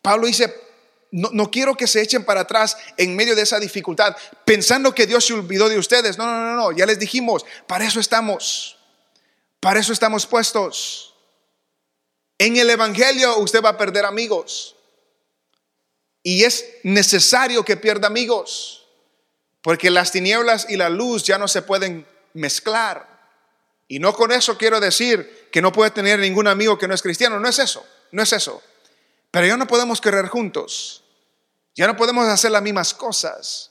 Pablo 0.00 0.26
dice, 0.26 0.50
no, 1.10 1.30
no, 1.32 1.50
quiero 1.50 1.76
que 1.76 1.86
se 1.86 2.02
echen 2.02 2.24
para 2.24 2.42
atrás 2.42 2.76
en 2.96 3.16
medio 3.16 3.34
de 3.36 3.42
esa 3.42 3.58
dificultad, 3.58 4.16
pensando 4.44 4.94
que 4.94 5.06
Dios 5.06 5.24
se 5.24 5.34
olvidó 5.34 5.68
de 5.68 5.78
ustedes. 5.78 6.18
No, 6.18 6.26
no, 6.26 6.44
no, 6.44 6.54
no, 6.54 6.72
ya 6.72 6.86
les 6.86 6.98
dijimos, 6.98 7.44
para 7.66 7.86
eso 7.86 8.00
estamos, 8.00 8.76
para 9.60 9.80
eso 9.80 9.92
estamos 9.92 10.26
puestos. 10.26 11.14
En 12.38 12.56
el 12.56 12.68
Evangelio 12.68 13.38
usted 13.38 13.62
va 13.62 13.70
a 13.70 13.78
perder 13.78 14.04
amigos 14.04 14.76
y 16.22 16.42
es 16.44 16.66
necesario 16.82 17.64
que 17.64 17.76
pierda 17.76 18.08
amigos. 18.08 18.84
Porque 19.62 19.90
las 19.90 20.12
tinieblas 20.12 20.66
y 20.68 20.76
la 20.76 20.88
luz 20.88 21.24
ya 21.24 21.38
no 21.38 21.48
se 21.48 21.62
pueden 21.62 22.06
mezclar. 22.34 23.04
Y 23.88 23.98
no 23.98 24.12
con 24.12 24.32
eso 24.32 24.56
quiero 24.58 24.80
decir 24.80 25.48
que 25.50 25.62
no 25.62 25.72
puede 25.72 25.90
tener 25.90 26.18
ningún 26.18 26.46
amigo 26.46 26.78
que 26.78 26.86
no 26.86 26.94
es 26.94 27.02
cristiano. 27.02 27.40
No 27.40 27.48
es 27.48 27.58
eso, 27.58 27.84
no 28.12 28.22
es 28.22 28.32
eso. 28.32 28.62
Pero 29.30 29.46
ya 29.46 29.56
no 29.56 29.66
podemos 29.66 30.00
querer 30.00 30.26
juntos. 30.28 31.04
Ya 31.74 31.86
no 31.86 31.96
podemos 31.96 32.26
hacer 32.26 32.50
las 32.50 32.62
mismas 32.62 32.94
cosas. 32.94 33.70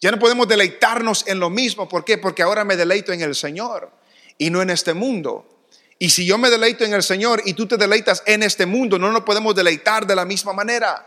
Ya 0.00 0.10
no 0.10 0.18
podemos 0.18 0.46
deleitarnos 0.46 1.26
en 1.26 1.40
lo 1.40 1.48
mismo. 1.48 1.88
¿Por 1.88 2.04
qué? 2.04 2.18
Porque 2.18 2.42
ahora 2.42 2.64
me 2.64 2.76
deleito 2.76 3.12
en 3.12 3.22
el 3.22 3.34
Señor 3.34 3.90
y 4.38 4.50
no 4.50 4.60
en 4.60 4.70
este 4.70 4.92
mundo. 4.92 5.64
Y 5.98 6.10
si 6.10 6.26
yo 6.26 6.36
me 6.36 6.50
deleito 6.50 6.84
en 6.84 6.92
el 6.92 7.02
Señor 7.02 7.42
y 7.46 7.54
tú 7.54 7.66
te 7.66 7.78
deleitas 7.78 8.22
en 8.26 8.42
este 8.42 8.66
mundo, 8.66 8.98
no 8.98 9.10
nos 9.10 9.22
podemos 9.22 9.54
deleitar 9.54 10.06
de 10.06 10.14
la 10.14 10.26
misma 10.26 10.52
manera. 10.52 11.06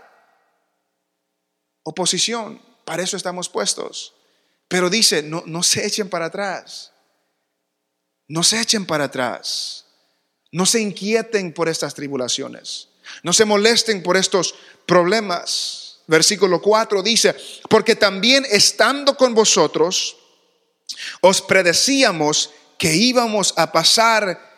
Oposición, 1.84 2.60
para 2.86 3.04
eso 3.04 3.16
estamos 3.16 3.50
puestos. 3.50 4.16
Pero 4.68 4.90
dice, 4.90 5.22
no, 5.22 5.44
no 5.46 5.62
se 5.62 5.86
echen 5.86 6.10
para 6.10 6.26
atrás. 6.26 6.92
No 8.28 8.44
se 8.44 8.60
echen 8.60 8.86
para 8.86 9.06
atrás. 9.06 9.86
No 10.52 10.66
se 10.66 10.80
inquieten 10.80 11.54
por 11.54 11.70
estas 11.70 11.94
tribulaciones. 11.94 12.90
No 13.24 13.34
se 13.34 13.46
molesten 13.46 14.04
por 14.04 14.18
estos 14.18 14.56
problemas. 14.86 16.00
Versículo 16.08 16.62
4 16.62 17.04
dice, 17.04 17.36
porque 17.70 17.96
también 17.96 18.46
estando 18.50 19.16
con 19.16 19.36
vosotros, 19.36 20.18
os 21.22 21.42
predecíamos 21.42 22.50
que 22.78 22.96
íbamos 22.96 23.54
a 23.58 23.72
pasar 23.72 24.50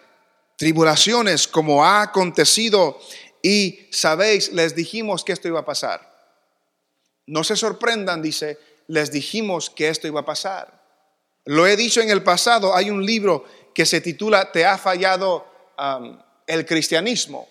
tribulaciones 0.57 1.47
como 1.47 1.83
ha 1.83 2.03
acontecido 2.03 2.99
y 3.41 3.87
sabéis, 3.91 4.53
les 4.53 4.75
dijimos 4.75 5.23
que 5.23 5.33
esto 5.33 5.47
iba 5.47 5.59
a 5.59 5.65
pasar. 5.65 6.09
No 7.25 7.43
se 7.43 7.55
sorprendan, 7.55 8.21
dice, 8.21 8.59
les 8.87 9.11
dijimos 9.11 9.69
que 9.69 9.89
esto 9.89 10.07
iba 10.07 10.21
a 10.21 10.25
pasar. 10.25 10.81
Lo 11.45 11.65
he 11.65 11.75
dicho 11.75 12.01
en 12.01 12.09
el 12.09 12.23
pasado, 12.23 12.75
hay 12.75 12.89
un 12.89 13.05
libro 13.05 13.45
que 13.73 13.85
se 13.85 14.01
titula 14.01 14.51
Te 14.51 14.65
ha 14.65 14.77
fallado 14.77 15.47
el 16.45 16.65
cristianismo. 16.65 17.47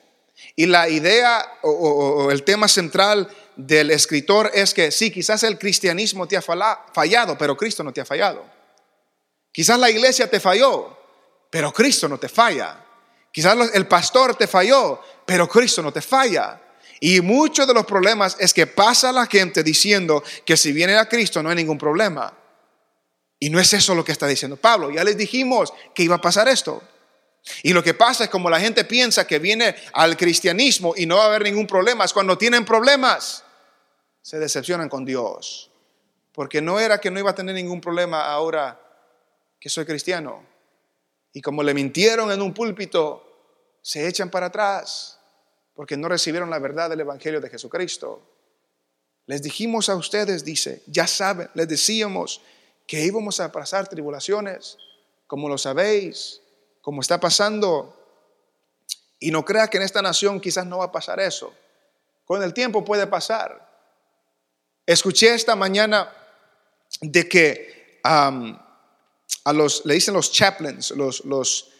Y 0.56 0.66
la 0.66 0.88
idea 0.88 1.58
o, 1.62 2.30
el 2.30 2.42
tema 2.42 2.68
central 2.68 3.28
del 3.56 3.90
escritor 3.90 4.50
es 4.54 4.74
que 4.74 4.90
sí, 4.90 5.10
quizás 5.10 5.42
el 5.42 5.58
cristianismo 5.58 6.26
te 6.26 6.36
ha 6.36 6.42
fallado, 6.42 7.36
pero 7.38 7.56
Cristo 7.56 7.82
no 7.82 7.92
te 7.92 8.00
ha 8.00 8.04
fallado. 8.04 8.44
Quizás 9.52 9.78
la 9.78 9.90
iglesia 9.90 10.30
te 10.30 10.40
falló, 10.40 10.96
pero 11.50 11.72
Cristo 11.72 12.08
no 12.08 12.18
te 12.18 12.28
falla. 12.28 12.84
Quizás 13.32 13.56
el 13.74 13.86
pastor 13.86 14.34
te 14.34 14.46
falló, 14.46 15.00
pero 15.26 15.48
Cristo 15.48 15.82
no 15.82 15.92
te 15.92 16.00
falla. 16.00 16.60
Y 17.00 17.20
muchos 17.20 17.66
de 17.66 17.74
los 17.74 17.86
problemas 17.86 18.36
es 18.38 18.52
que 18.52 18.66
pasa 18.66 19.10
la 19.12 19.26
gente 19.26 19.62
diciendo 19.62 20.22
que 20.44 20.56
si 20.56 20.72
viene 20.72 20.96
a 20.96 21.08
Cristo 21.08 21.42
no 21.42 21.48
hay 21.48 21.56
ningún 21.56 21.78
problema. 21.78 22.36
Y 23.38 23.48
no 23.48 23.58
es 23.58 23.72
eso 23.72 23.94
lo 23.94 24.04
que 24.04 24.12
está 24.12 24.26
diciendo 24.26 24.56
Pablo. 24.58 24.90
Ya 24.90 25.02
les 25.02 25.16
dijimos 25.16 25.72
que 25.94 26.02
iba 26.02 26.16
a 26.16 26.20
pasar 26.20 26.46
esto. 26.48 26.82
Y 27.62 27.72
lo 27.72 27.82
que 27.82 27.94
pasa 27.94 28.24
es 28.24 28.30
como 28.30 28.50
la 28.50 28.60
gente 28.60 28.84
piensa 28.84 29.26
que 29.26 29.38
viene 29.38 29.74
al 29.92 30.16
cristianismo 30.16 30.94
y 30.96 31.06
no 31.06 31.16
va 31.16 31.24
a 31.24 31.26
haber 31.26 31.44
ningún 31.44 31.66
problema, 31.66 32.04
es 32.04 32.12
cuando 32.12 32.36
tienen 32.36 32.64
problemas, 32.64 33.44
se 34.22 34.38
decepcionan 34.38 34.88
con 34.88 35.04
Dios. 35.04 35.70
Porque 36.32 36.60
no 36.60 36.78
era 36.78 37.00
que 37.00 37.10
no 37.10 37.18
iba 37.18 37.30
a 37.30 37.34
tener 37.34 37.54
ningún 37.54 37.80
problema 37.80 38.30
ahora 38.30 38.80
que 39.58 39.68
soy 39.68 39.84
cristiano. 39.84 40.44
Y 41.32 41.40
como 41.40 41.62
le 41.62 41.74
mintieron 41.74 42.30
en 42.30 42.40
un 42.40 42.54
púlpito, 42.54 43.26
se 43.82 44.06
echan 44.06 44.30
para 44.30 44.46
atrás 44.46 45.18
porque 45.74 45.96
no 45.96 46.08
recibieron 46.08 46.50
la 46.50 46.58
verdad 46.58 46.90
del 46.90 47.00
Evangelio 47.00 47.40
de 47.40 47.48
Jesucristo. 47.48 48.20
Les 49.26 49.42
dijimos 49.42 49.88
a 49.88 49.96
ustedes, 49.96 50.44
dice, 50.44 50.82
ya 50.86 51.06
saben, 51.06 51.48
les 51.54 51.68
decíamos 51.68 52.42
que 52.86 53.04
íbamos 53.04 53.40
a 53.40 53.50
pasar 53.52 53.88
tribulaciones, 53.88 54.76
como 55.26 55.48
lo 55.48 55.56
sabéis, 55.56 56.42
como 56.80 57.00
está 57.00 57.20
pasando. 57.20 57.96
Y 59.18 59.30
no 59.30 59.44
crea 59.44 59.68
que 59.68 59.76
en 59.76 59.82
esta 59.82 60.02
nación 60.02 60.40
quizás 60.40 60.66
no 60.66 60.78
va 60.78 60.86
a 60.86 60.92
pasar 60.92 61.20
eso. 61.20 61.52
Con 62.24 62.42
el 62.42 62.54
tiempo 62.54 62.84
puede 62.84 63.06
pasar. 63.06 63.68
Escuché 64.86 65.34
esta 65.34 65.56
mañana 65.56 66.12
de 67.00 67.28
que 67.28 68.00
a 68.04 69.52
los, 69.52 69.84
le 69.84 69.94
dicen 69.94 70.14
los 70.14 70.32
chaplains, 70.32 70.92
los, 70.92 71.24
los, 71.24 71.70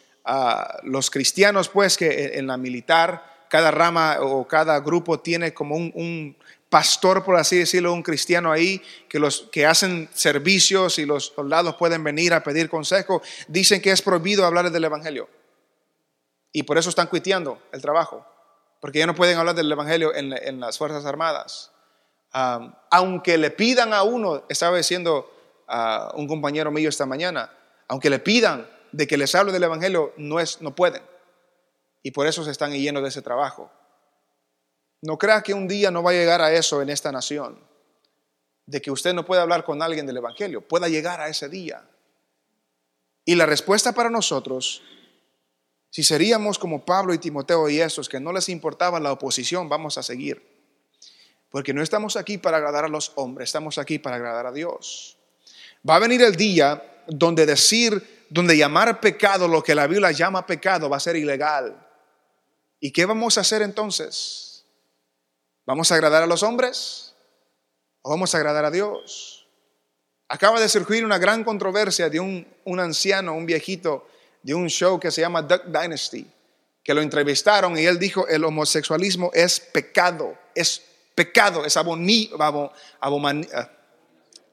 los 0.85 1.11
cristianos, 1.11 1.69
pues 1.69 1.97
que 1.97 2.33
en 2.35 2.47
la 2.47 2.57
militar 2.57 3.47
cada 3.49 3.71
rama 3.71 4.19
o 4.21 4.47
cada 4.47 4.79
grupo 4.81 5.19
tiene 5.19 5.53
como 5.53 5.75
un, 5.75 6.37
pastor, 6.71 7.25
por 7.25 7.37
así 7.37 7.59
decirlo, 7.59 7.93
un 7.93 8.03
cristiano 8.03 8.51
ahí, 8.51 8.81
que, 9.09 9.19
los, 9.19 9.49
que 9.53 9.67
hacen 9.67 10.09
servicios 10.15 10.99
y 10.99 11.05
los 11.05 11.33
soldados 11.35 11.75
pueden 11.75 12.03
venir 12.05 12.33
a 12.33 12.43
pedir 12.43 12.71
consejo, 12.71 13.21
dicen 13.49 13.83
que 13.83 13.91
es 13.91 14.01
prohibido 14.01 14.47
hablar 14.47 14.71
del 14.71 14.85
Evangelio. 14.85 15.29
Y 16.53 16.63
por 16.63 16.79
eso 16.79 16.89
están 16.89 17.09
cuiteando 17.09 17.61
el 17.73 17.83
trabajo, 17.83 18.25
porque 18.81 19.01
ya 19.01 19.07
no 19.07 19.15
pueden 19.15 19.37
hablar 19.37 19.57
del 19.57 19.71
Evangelio 19.71 20.15
en, 20.15 20.61
las 20.61 20.79
Fuerzas 20.79 21.05
Armadas. 21.05 21.73
aunque 22.33 23.37
le 23.37 23.51
pidan 23.51 23.93
a 23.93 24.05
uno, 24.05 24.45
estaba 24.49 24.77
diciendo 24.77 25.29
a 25.67 26.13
un 26.15 26.29
compañero 26.29 26.71
mío 26.71 26.89
esta 26.89 27.05
mañana, 27.05 27.53
aunque 27.89 28.11
le 28.11 28.21
pidan 28.21 28.69
de 28.93 29.07
que 29.09 29.17
les 29.17 29.35
hable 29.35 29.53
del 29.53 29.65
Evangelio, 29.65 30.13
no, 30.17 30.39
es, 30.39 30.63
no 30.63 30.75
pueden. 30.75 31.03
Y 32.03 32.13
por 32.13 32.29
eso 32.29 32.45
se 32.45 32.53
están 32.53 32.73
yendo 32.73 33.03
de 33.03 33.09
ese 33.09 33.23
trabajo. 33.23 33.71
No 35.03 35.19
crea 35.19 35.43
que 35.43 35.55
un 35.55 35.67
día 35.67 35.91
no 35.91 36.03
va 36.03 36.11
a 36.11 36.15
llegar 36.15 36.43
a 36.43 36.53
eso 36.53 36.83
en 36.83 36.91
esta 36.91 37.11
nación, 37.11 37.59
de 38.67 38.81
que 38.83 38.91
usted 38.91 39.15
no 39.15 39.25
pueda 39.25 39.43
hablar 39.43 39.65
con 39.65 39.83
alguien 39.83 40.07
del 40.07 40.19
Evangelio, 40.19 40.67
pueda 40.67 40.89
llegar 40.89 41.21
a 41.21 41.29
ese 41.29 41.49
día. 41.49 41.83
Y 43.25 43.35
la 43.35 43.47
respuesta 43.47 43.93
para 43.93 44.11
nosotros, 44.11 44.83
si 45.91 46.03
seríamos 46.03 46.59
como 46.59 46.85
Pablo 46.85 47.15
y 47.15 47.19
Timoteo 47.19 47.69
y 47.69 47.81
esos 47.81 48.09
que 48.09 48.21
no 48.21 48.33
les 48.33 48.49
importaba 48.49 49.01
la 49.01 49.13
oposición, 49.13 49.69
vamos 49.69 49.99
a 49.99 50.03
seguir. 50.03 50.61
Porque 51.49 51.75
no 51.75 51.83
estamos 51.83 52.17
aquí 52.17 52.39
para 52.39 52.59
agradar 52.59 52.85
a 52.85 52.89
los 52.89 53.13
hombres, 53.17 53.49
estamos 53.49 53.79
aquí 53.79 53.99
para 53.99 54.17
agradar 54.17 54.47
a 54.47 54.53
Dios. 54.53 55.17
Va 55.89 55.97
a 55.97 55.99
venir 55.99 56.23
el 56.23 56.37
día 56.37 57.03
donde 57.09 57.47
decir, 57.47 58.27
donde 58.29 58.57
llamar 58.57 59.01
pecado 59.01 59.49
lo 59.49 59.63
que 59.63 59.75
la 59.75 59.87
Biblia 59.87 60.13
llama 60.13 60.47
pecado 60.47 60.89
va 60.89 60.99
a 60.99 61.01
ser 61.01 61.17
ilegal. 61.17 61.87
¿Y 62.79 62.93
qué 62.93 63.05
vamos 63.05 63.37
a 63.37 63.41
hacer 63.41 63.63
entonces? 63.63 64.50
¿Vamos 65.71 65.93
a 65.93 65.95
agradar 65.95 66.25
a 66.25 66.27
los 66.27 66.43
hombres 66.43 67.15
o 68.03 68.11
vamos 68.11 68.35
a 68.35 68.39
agradar 68.39 68.65
a 68.65 68.73
Dios? 68.73 69.47
Acaba 70.27 70.59
de 70.59 70.69
surgir 70.69 71.05
una 71.05 71.17
gran 71.17 71.45
controversia 71.45 72.11
de 72.11 72.19
un, 72.19 72.45
un 72.65 72.81
anciano, 72.81 73.35
un 73.35 73.47
viejito, 73.47 74.09
de 74.43 74.53
un 74.53 74.67
show 74.69 74.99
que 74.99 75.13
se 75.13 75.21
llama 75.21 75.43
Duck 75.43 75.67
Dynasty, 75.67 76.27
que 76.83 76.93
lo 76.93 77.01
entrevistaron 77.01 77.79
y 77.79 77.87
él 77.87 78.01
dijo, 78.01 78.27
el 78.27 78.43
homosexualismo 78.43 79.31
es 79.33 79.61
pecado, 79.61 80.37
es 80.57 80.83
pecado, 81.15 81.65
es 81.65 81.77
eh, 81.77 81.81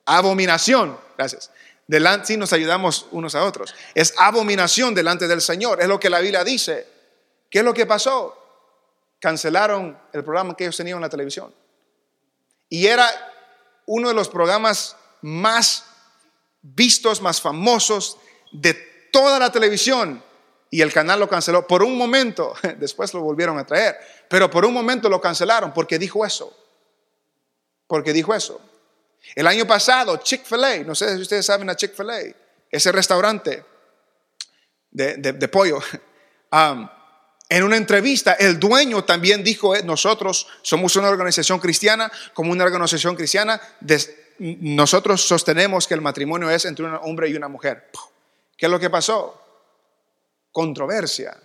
abominación. 0.05 0.99
Gracias. 1.17 1.49
Delante, 1.87 2.27
sí 2.27 2.37
nos 2.37 2.53
ayudamos 2.53 3.07
unos 3.09 3.33
a 3.33 3.43
otros. 3.43 3.73
Es 3.95 4.13
abominación 4.19 4.93
delante 4.93 5.27
del 5.27 5.41
Señor, 5.41 5.81
es 5.81 5.87
lo 5.87 5.99
que 5.99 6.11
la 6.11 6.19
Biblia 6.19 6.43
dice. 6.43 6.85
¿Qué 7.49 7.57
es 7.57 7.65
lo 7.65 7.73
que 7.73 7.87
pasó? 7.87 8.46
Cancelaron 9.19 9.97
el 10.13 10.23
programa 10.23 10.55
que 10.55 10.65
ellos 10.65 10.77
tenían 10.77 10.97
en 10.97 11.01
la 11.01 11.09
televisión. 11.09 11.53
Y 12.69 12.87
era 12.87 13.07
uno 13.85 14.09
de 14.09 14.13
los 14.13 14.29
programas 14.29 14.95
más 15.21 15.85
vistos, 16.61 17.21
más 17.21 17.41
famosos 17.41 18.17
de 18.51 18.73
toda 19.11 19.39
la 19.39 19.51
televisión. 19.51 20.23
Y 20.69 20.81
el 20.81 20.91
canal 20.91 21.19
lo 21.19 21.29
canceló 21.29 21.65
por 21.65 21.81
un 21.81 21.97
momento, 21.97 22.53
después 22.77 23.13
lo 23.13 23.21
volvieron 23.21 23.57
a 23.57 23.65
traer, 23.65 23.97
pero 24.29 24.49
por 24.49 24.65
un 24.65 24.73
momento 24.73 25.09
lo 25.09 25.21
cancelaron 25.21 25.73
porque 25.73 25.97
dijo 25.97 26.25
eso. 26.25 26.55
Porque 27.87 28.11
dijo 28.11 28.33
eso. 28.33 28.61
El 29.35 29.47
año 29.47 29.65
pasado, 29.65 30.17
Chick-fil-A, 30.17 30.79
no 30.79 30.93
sé 30.93 31.15
si 31.15 31.21
ustedes 31.21 31.45
saben 31.45 31.69
a 31.69 31.75
Chick-fil-A, 31.75 32.19
ese 32.69 32.91
restaurante 32.91 33.63
de, 34.91 35.47
pollo, 35.47 35.79
um, 36.51 36.87
en 37.49 37.63
una 37.63 37.77
entrevista, 37.77 38.33
el 38.33 38.59
dueño 38.59 39.05
también 39.05 39.43
dijo, 39.43 39.73
eh, 39.73 39.81
nosotros 39.83 40.47
somos 40.61 40.95
una 40.97 41.09
organización 41.09 41.59
cristiana, 41.59 42.11
como 42.33 42.51
una 42.51 42.65
organización 42.65 43.15
cristiana, 43.15 43.61
nosotros 44.39 45.21
sostenemos 45.21 45.87
que 45.87 45.93
el 45.93 46.01
matrimonio 46.01 46.49
es 46.49 46.65
entre 46.65 46.85
un 46.85 46.95
hombre 47.01 47.29
y 47.29 47.35
una 47.35 47.47
mujer. 47.47 47.89
¿Qué 48.57 48.65
es 48.65 48.71
lo 48.71 48.79
que 48.79 48.89
pasó? 48.89 49.41
Controversia. 50.51 51.37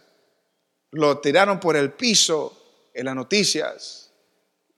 Lo 0.91 1.19
tiraron 1.19 1.61
por 1.61 1.77
el 1.77 1.93
piso 1.93 2.91
en 2.93 3.07
las 3.07 3.15
noticias. 3.15 4.11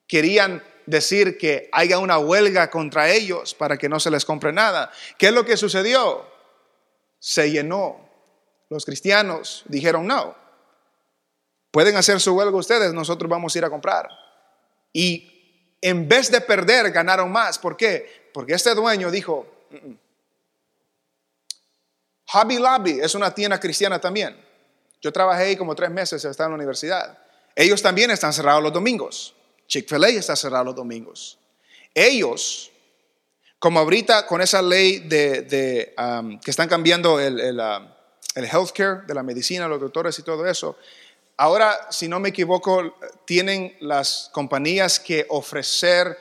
Querían 0.06 0.62
decir 0.84 1.38
que 1.38 1.70
haya 1.72 1.98
una 1.98 2.18
huelga 2.18 2.70
contra 2.70 3.10
ellos 3.10 3.54
para 3.54 3.78
que 3.78 3.88
no 3.88 3.98
se 3.98 4.10
les 4.10 4.26
compre 4.26 4.52
nada. 4.52 4.92
¿Qué 5.16 5.28
es 5.28 5.32
lo 5.32 5.46
que 5.46 5.56
sucedió? 5.56 6.26
Se 7.18 7.50
llenó. 7.50 8.10
Los 8.68 8.84
cristianos 8.84 9.62
dijeron 9.66 10.06
no 10.06 10.43
Pueden 11.74 11.96
hacer 11.96 12.20
su 12.20 12.32
huelga 12.36 12.56
ustedes, 12.56 12.92
nosotros 12.92 13.28
vamos 13.28 13.52
a 13.52 13.58
ir 13.58 13.64
a 13.64 13.68
comprar. 13.68 14.08
Y 14.92 15.76
en 15.80 16.08
vez 16.08 16.30
de 16.30 16.40
perder, 16.40 16.92
ganaron 16.92 17.32
más. 17.32 17.58
¿Por 17.58 17.76
qué? 17.76 18.30
Porque 18.32 18.54
este 18.54 18.72
dueño 18.76 19.10
dijo, 19.10 19.44
Hobby 22.28 22.58
Lobby 22.58 23.00
es 23.00 23.16
una 23.16 23.34
tienda 23.34 23.58
cristiana 23.58 24.00
también. 24.00 24.40
Yo 25.02 25.12
trabajé 25.12 25.42
ahí 25.42 25.56
como 25.56 25.74
tres 25.74 25.90
meses, 25.90 26.24
estaba 26.24 26.46
en 26.46 26.52
la 26.52 26.58
universidad. 26.58 27.18
Ellos 27.56 27.82
también 27.82 28.12
están 28.12 28.32
cerrados 28.32 28.62
los 28.62 28.72
domingos. 28.72 29.34
Chick-fil-A 29.66 30.10
está 30.10 30.36
cerrado 30.36 30.66
los 30.66 30.76
domingos. 30.76 31.40
Ellos, 31.92 32.70
como 33.58 33.80
ahorita 33.80 34.28
con 34.28 34.40
esa 34.40 34.62
ley 34.62 35.00
de, 35.00 35.92
um, 35.98 36.38
que 36.38 36.52
están 36.52 36.68
cambiando 36.68 37.18
el, 37.18 37.40
el, 37.40 37.58
um, 37.58 37.88
el 38.36 38.44
healthcare, 38.44 39.04
de 39.08 39.14
la 39.14 39.24
medicina, 39.24 39.66
los 39.66 39.80
doctores 39.80 40.16
y 40.20 40.22
todo 40.22 40.46
eso, 40.46 40.78
Ahora, 41.36 41.88
si 41.90 42.06
no 42.06 42.20
me 42.20 42.28
equivoco, 42.28 42.96
tienen 43.24 43.76
las 43.80 44.30
compañías 44.32 45.00
que 45.00 45.26
ofrecer 45.28 46.16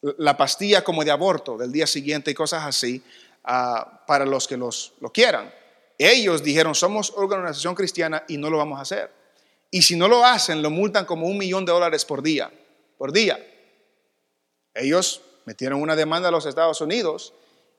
la 0.00 0.36
pastilla 0.36 0.84
como 0.84 1.04
de 1.04 1.10
aborto 1.10 1.56
del 1.56 1.72
día 1.72 1.86
siguiente 1.86 2.30
y 2.30 2.34
cosas 2.34 2.64
así 2.64 3.02
ah, 3.44 4.04
para 4.06 4.26
los 4.26 4.46
que 4.46 4.56
los, 4.56 4.92
lo 5.00 5.10
quieran. 5.10 5.52
Ellos 5.96 6.42
dijeron, 6.42 6.74
somos 6.74 7.12
organización 7.16 7.74
cristiana 7.74 8.24
y 8.28 8.36
no 8.36 8.50
lo 8.50 8.58
vamos 8.58 8.78
a 8.78 8.82
hacer. 8.82 9.10
Y 9.70 9.82
si 9.82 9.96
no 9.96 10.08
lo 10.08 10.24
hacen, 10.24 10.62
lo 10.62 10.70
multan 10.70 11.04
como 11.04 11.26
un 11.26 11.38
millón 11.38 11.64
de 11.64 11.72
dólares 11.72 12.04
por 12.04 12.22
día, 12.22 12.50
por 12.96 13.12
día. 13.12 13.38
Ellos 14.74 15.22
metieron 15.44 15.80
una 15.80 15.96
demanda 15.96 16.28
a 16.28 16.32
los 16.32 16.46
Estados 16.46 16.80
Unidos 16.80 17.32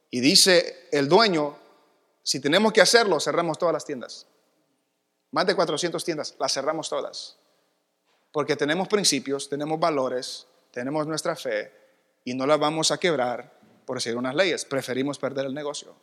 y 0.10 0.20
dice 0.20 0.88
el 0.92 1.08
dueño, 1.08 1.58
si 2.24 2.40
tenemos 2.40 2.74
que 2.74 2.82
hacerlo, 2.82 3.20
cerramos 3.20 3.58
todas 3.58 3.74
las 3.74 3.86
tiendas. 3.86 4.28
Más 5.32 5.46
de 5.46 5.56
400 5.56 6.04
tiendas, 6.04 6.36
las 6.40 6.54
cerramos 6.54 6.90
todas. 6.90 7.38
Porque 8.32 8.56
tenemos 8.56 8.88
principios, 8.88 9.50
tenemos 9.50 9.80
valores, 9.80 10.48
tenemos 10.72 11.06
nuestra 11.08 11.36
fe 11.36 11.72
y 12.24 12.34
no 12.34 12.46
la 12.46 12.58
vamos 12.58 12.92
a 12.92 12.98
quebrar 12.98 13.60
por 13.86 14.02
seguir 14.02 14.18
unas 14.18 14.36
leyes. 14.36 14.66
Preferimos 14.66 15.18
perder 15.18 15.46
el 15.46 15.54
negocio. 15.54 15.96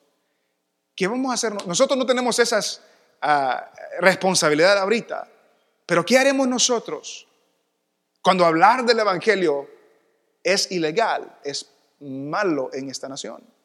¿Qué 0.94 1.06
vamos 1.06 1.30
a 1.30 1.34
hacer? 1.34 1.66
Nosotros 1.66 1.98
no 1.98 2.06
tenemos 2.06 2.38
esas 2.38 2.82
ah, 3.20 3.70
responsabilidades 4.00 4.80
ahorita, 4.80 5.28
pero 5.84 6.04
¿qué 6.04 6.18
haremos 6.18 6.48
nosotros 6.48 7.28
cuando 8.22 8.44
hablar 8.44 8.84
del 8.84 8.98
Evangelio 8.98 9.68
es 10.42 10.70
ilegal, 10.72 11.38
es 11.44 11.70
malo 12.00 12.70
en 12.72 12.90
esta 12.90 13.08
nación? 13.08 13.55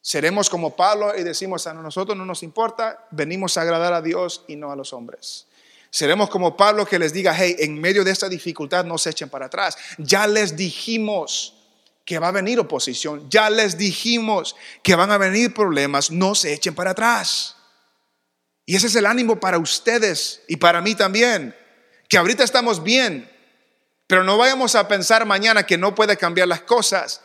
Seremos 0.00 0.48
como 0.48 0.76
Pablo 0.76 1.12
y 1.16 1.22
decimos 1.22 1.66
a 1.66 1.74
nosotros 1.74 2.16
no 2.16 2.24
nos 2.24 2.42
importa, 2.42 3.06
venimos 3.10 3.56
a 3.56 3.62
agradar 3.62 3.92
a 3.92 4.02
Dios 4.02 4.44
y 4.48 4.56
no 4.56 4.70
a 4.70 4.76
los 4.76 4.92
hombres. 4.92 5.46
Seremos 5.90 6.28
como 6.28 6.56
Pablo 6.56 6.86
que 6.86 6.98
les 6.98 7.12
diga, 7.12 7.34
hey, 7.36 7.56
en 7.58 7.80
medio 7.80 8.04
de 8.04 8.10
esta 8.10 8.28
dificultad 8.28 8.84
no 8.84 8.98
se 8.98 9.10
echen 9.10 9.30
para 9.30 9.46
atrás. 9.46 9.76
Ya 9.96 10.26
les 10.26 10.56
dijimos 10.56 11.54
que 12.04 12.18
va 12.18 12.28
a 12.28 12.32
venir 12.32 12.58
oposición, 12.58 13.28
ya 13.28 13.50
les 13.50 13.76
dijimos 13.76 14.56
que 14.82 14.94
van 14.94 15.10
a 15.10 15.18
venir 15.18 15.52
problemas, 15.52 16.10
no 16.10 16.34
se 16.34 16.52
echen 16.52 16.74
para 16.74 16.92
atrás. 16.92 17.56
Y 18.64 18.76
ese 18.76 18.86
es 18.86 18.96
el 18.96 19.06
ánimo 19.06 19.40
para 19.40 19.58
ustedes 19.58 20.42
y 20.46 20.56
para 20.56 20.80
mí 20.80 20.94
también, 20.94 21.54
que 22.08 22.18
ahorita 22.18 22.44
estamos 22.44 22.82
bien, 22.82 23.30
pero 24.06 24.24
no 24.24 24.38
vayamos 24.38 24.74
a 24.74 24.88
pensar 24.88 25.26
mañana 25.26 25.64
que 25.64 25.78
no 25.78 25.94
puede 25.94 26.16
cambiar 26.16 26.48
las 26.48 26.62
cosas. 26.62 27.22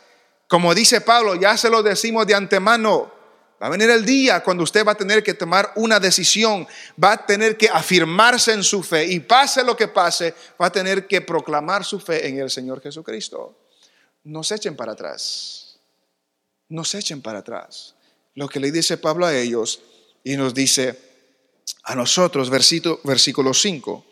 Como 0.54 0.72
dice 0.72 1.00
Pablo, 1.00 1.34
ya 1.34 1.56
se 1.56 1.68
lo 1.68 1.82
decimos 1.82 2.28
de 2.28 2.34
antemano. 2.36 3.12
Va 3.60 3.66
a 3.66 3.70
venir 3.70 3.90
el 3.90 4.04
día 4.04 4.40
cuando 4.40 4.62
usted 4.62 4.86
va 4.86 4.92
a 4.92 4.94
tener 4.94 5.20
que 5.20 5.34
tomar 5.34 5.72
una 5.74 5.98
decisión, 5.98 6.64
va 7.02 7.14
a 7.14 7.26
tener 7.26 7.56
que 7.56 7.68
afirmarse 7.68 8.52
en 8.52 8.62
su 8.62 8.80
fe 8.80 9.04
y 9.04 9.18
pase 9.18 9.64
lo 9.64 9.76
que 9.76 9.88
pase, 9.88 10.32
va 10.62 10.66
a 10.66 10.70
tener 10.70 11.08
que 11.08 11.22
proclamar 11.22 11.84
su 11.84 11.98
fe 11.98 12.28
en 12.28 12.38
el 12.38 12.50
Señor 12.50 12.80
Jesucristo. 12.80 13.58
No 14.22 14.44
se 14.44 14.54
echen 14.54 14.76
para 14.76 14.92
atrás, 14.92 15.80
no 16.68 16.84
se 16.84 17.00
echen 17.00 17.20
para 17.20 17.40
atrás. 17.40 17.96
Lo 18.36 18.48
que 18.48 18.60
le 18.60 18.70
dice 18.70 18.96
Pablo 18.96 19.26
a 19.26 19.36
ellos 19.36 19.80
y 20.22 20.36
nos 20.36 20.54
dice 20.54 20.96
a 21.82 21.96
nosotros, 21.96 22.48
versículo, 22.48 23.00
versículo 23.02 23.52
5. 23.52 24.06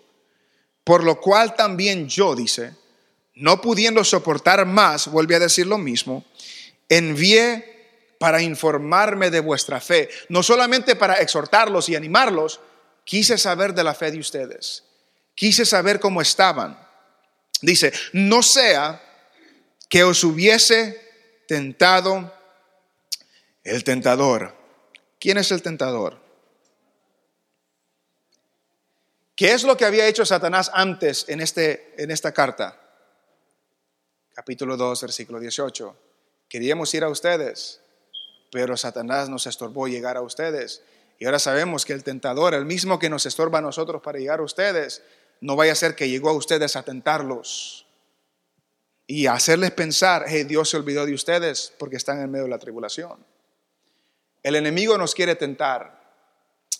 Por 0.82 1.04
lo 1.04 1.20
cual 1.20 1.54
también 1.54 2.08
yo, 2.08 2.34
dice, 2.34 2.81
no 3.34 3.60
pudiendo 3.60 4.04
soportar 4.04 4.66
más, 4.66 5.08
vuelve 5.08 5.36
a 5.36 5.40
decir 5.40 5.66
lo 5.66 5.78
mismo, 5.78 6.24
envié 6.88 8.16
para 8.18 8.42
informarme 8.42 9.30
de 9.30 9.40
vuestra 9.40 9.80
fe, 9.80 10.08
no 10.28 10.42
solamente 10.42 10.94
para 10.94 11.14
exhortarlos 11.14 11.88
y 11.88 11.96
animarlos, 11.96 12.60
quise 13.04 13.38
saber 13.38 13.74
de 13.74 13.84
la 13.84 13.94
fe 13.94 14.10
de 14.10 14.18
ustedes, 14.18 14.84
quise 15.34 15.64
saber 15.64 15.98
cómo 15.98 16.20
estaban. 16.20 16.78
Dice, 17.60 17.92
no 18.12 18.42
sea 18.42 19.02
que 19.88 20.04
os 20.04 20.22
hubiese 20.24 21.00
tentado 21.46 22.32
el 23.64 23.84
tentador. 23.84 24.56
¿Quién 25.18 25.38
es 25.38 25.50
el 25.52 25.62
tentador? 25.62 26.20
¿Qué 29.36 29.52
es 29.52 29.64
lo 29.64 29.76
que 29.76 29.84
había 29.84 30.06
hecho 30.06 30.26
Satanás 30.26 30.70
antes 30.74 31.24
en, 31.28 31.40
este, 31.40 31.94
en 31.98 32.10
esta 32.10 32.32
carta? 32.32 32.81
Capítulo 34.34 34.76
2, 34.76 35.02
versículo 35.02 35.40
18. 35.40 35.96
Queríamos 36.48 36.92
ir 36.94 37.04
a 37.04 37.08
ustedes, 37.08 37.80
pero 38.50 38.76
Satanás 38.76 39.28
nos 39.28 39.46
estorbó 39.46 39.88
llegar 39.88 40.16
a 40.16 40.22
ustedes. 40.22 40.82
Y 41.18 41.26
ahora 41.26 41.38
sabemos 41.38 41.84
que 41.84 41.92
el 41.92 42.02
tentador, 42.02 42.54
el 42.54 42.64
mismo 42.64 42.98
que 42.98 43.10
nos 43.10 43.26
estorba 43.26 43.58
a 43.58 43.62
nosotros 43.62 44.02
para 44.02 44.18
llegar 44.18 44.40
a 44.40 44.44
ustedes, 44.44 45.02
no 45.40 45.56
vaya 45.56 45.72
a 45.72 45.76
ser 45.76 45.94
que 45.94 46.08
llegó 46.08 46.30
a 46.30 46.34
ustedes 46.34 46.76
a 46.76 46.82
tentarlos 46.82 47.86
y 49.06 49.26
a 49.26 49.34
hacerles 49.34 49.72
pensar, 49.72 50.24
hey, 50.26 50.44
Dios 50.44 50.70
se 50.70 50.76
olvidó 50.76 51.04
de 51.04 51.14
ustedes 51.14 51.72
porque 51.78 51.96
están 51.96 52.20
en 52.20 52.30
medio 52.30 52.44
de 52.44 52.50
la 52.50 52.58
tribulación. 52.58 53.24
El 54.42 54.56
enemigo 54.56 54.96
nos 54.98 55.14
quiere 55.14 55.36
tentar, 55.36 56.00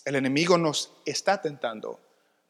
el 0.05 0.15
enemigo 0.15 0.57
nos 0.57 0.91
está 1.05 1.41
tentando 1.41 1.99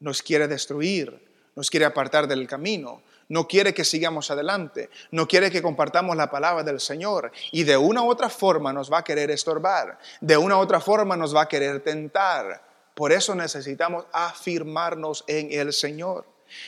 nos 0.04 0.22
quiere 0.22 0.46
destruir, 0.48 1.18
nos 1.56 1.70
quiere 1.70 1.86
apartar 1.86 2.28
del 2.28 2.46
camino, 2.46 3.02
no 3.28 3.46
quiere 3.46 3.74
que 3.74 3.84
sigamos 3.84 4.30
adelante, 4.30 4.90
no 5.10 5.26
quiere 5.26 5.50
que 5.50 5.62
compartamos 5.62 6.16
la 6.16 6.30
palabra 6.30 6.62
del 6.62 6.80
Señor 6.80 7.32
y 7.52 7.64
de 7.64 7.76
una 7.76 8.02
u 8.02 8.10
otra 8.10 8.28
forma 8.28 8.72
nos 8.72 8.92
va 8.92 8.98
a 8.98 9.04
querer 9.04 9.30
estorbar, 9.30 9.98
de 10.20 10.36
una 10.36 10.56
u 10.56 10.60
otra 10.60 10.80
forma 10.80 11.16
nos 11.16 11.34
va 11.34 11.42
a 11.42 11.48
querer 11.48 11.80
tentar. 11.80 12.62
Por 12.94 13.12
eso 13.12 13.34
necesitamos 13.34 14.04
afirmarnos 14.12 15.24
en 15.26 15.52
el 15.52 15.72
Señor. 15.72 16.26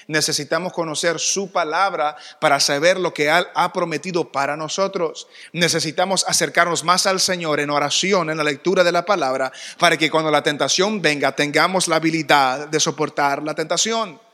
Necesitamos 0.08 0.72
conocer 0.72 1.18
su 1.20 1.52
palabra 1.52 2.16
para 2.40 2.58
saber 2.58 2.98
lo 2.98 3.14
que 3.14 3.30
ha 3.30 3.72
prometido 3.72 4.32
para 4.32 4.56
nosotros. 4.56 5.28
Necesitamos 5.52 6.24
acercarnos 6.26 6.82
más 6.82 7.06
al 7.06 7.20
Señor 7.20 7.60
en 7.60 7.70
oración, 7.70 8.30
en 8.30 8.38
la 8.38 8.44
lectura 8.44 8.82
de 8.82 8.92
la 8.92 9.04
palabra, 9.04 9.52
para 9.78 9.96
que 9.96 10.10
cuando 10.10 10.30
la 10.30 10.42
tentación 10.42 11.00
venga 11.00 11.32
tengamos 11.36 11.86
la 11.86 11.96
habilidad 11.96 12.68
de 12.68 12.80
soportar 12.80 13.42
la 13.42 13.54
tentación. 13.54 14.25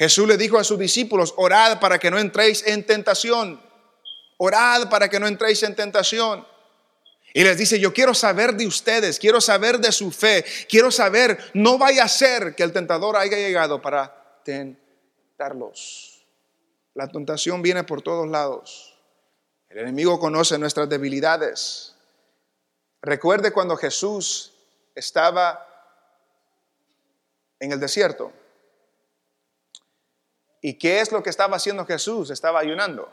Jesús 0.00 0.26
le 0.26 0.38
dijo 0.38 0.56
a 0.56 0.64
sus 0.64 0.78
discípulos, 0.78 1.34
orad 1.36 1.78
para 1.78 1.98
que 1.98 2.10
no 2.10 2.18
entréis 2.18 2.66
en 2.66 2.86
tentación. 2.86 3.60
Orad 4.38 4.88
para 4.88 5.10
que 5.10 5.20
no 5.20 5.26
entréis 5.26 5.62
en 5.62 5.76
tentación. 5.76 6.46
Y 7.34 7.44
les 7.44 7.58
dice, 7.58 7.78
yo 7.78 7.92
quiero 7.92 8.14
saber 8.14 8.54
de 8.54 8.66
ustedes, 8.66 9.18
quiero 9.18 9.42
saber 9.42 9.78
de 9.78 9.92
su 9.92 10.10
fe, 10.10 10.42
quiero 10.70 10.90
saber, 10.90 11.38
no 11.52 11.76
vaya 11.76 12.04
a 12.04 12.08
ser 12.08 12.54
que 12.54 12.62
el 12.62 12.72
tentador 12.72 13.14
haya 13.14 13.36
llegado 13.36 13.82
para 13.82 14.40
tentarlos. 14.42 16.24
La 16.94 17.06
tentación 17.06 17.60
viene 17.60 17.84
por 17.84 18.00
todos 18.00 18.26
lados. 18.26 18.98
El 19.68 19.80
enemigo 19.80 20.18
conoce 20.18 20.56
nuestras 20.56 20.88
debilidades. 20.88 21.94
Recuerde 23.02 23.52
cuando 23.52 23.76
Jesús 23.76 24.54
estaba 24.94 25.66
en 27.58 27.72
el 27.72 27.78
desierto. 27.78 28.39
¿Y 30.60 30.78
qué 30.78 31.00
es 31.00 31.10
lo 31.10 31.22
que 31.22 31.30
estaba 31.30 31.56
haciendo 31.56 31.86
Jesús? 31.86 32.30
Estaba 32.30 32.60
ayunando. 32.60 33.10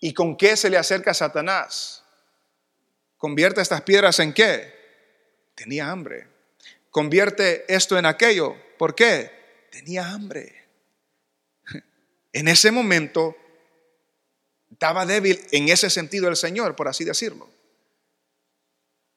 ¿Y 0.00 0.14
con 0.14 0.36
qué 0.36 0.56
se 0.56 0.70
le 0.70 0.76
acerca 0.76 1.12
Satanás? 1.12 2.04
¿Convierte 3.16 3.60
estas 3.60 3.82
piedras 3.82 4.20
en 4.20 4.32
qué? 4.32 4.72
Tenía 5.54 5.90
hambre. 5.90 6.28
¿Convierte 6.90 7.64
esto 7.72 7.98
en 7.98 8.06
aquello? 8.06 8.54
¿Por 8.78 8.94
qué? 8.94 9.66
Tenía 9.70 10.10
hambre. 10.10 10.54
En 12.30 12.46
ese 12.46 12.70
momento 12.70 13.34
estaba 14.70 15.06
débil 15.06 15.44
en 15.50 15.70
ese 15.70 15.90
sentido 15.90 16.28
el 16.28 16.36
Señor, 16.36 16.76
por 16.76 16.86
así 16.86 17.02
decirlo. 17.02 17.48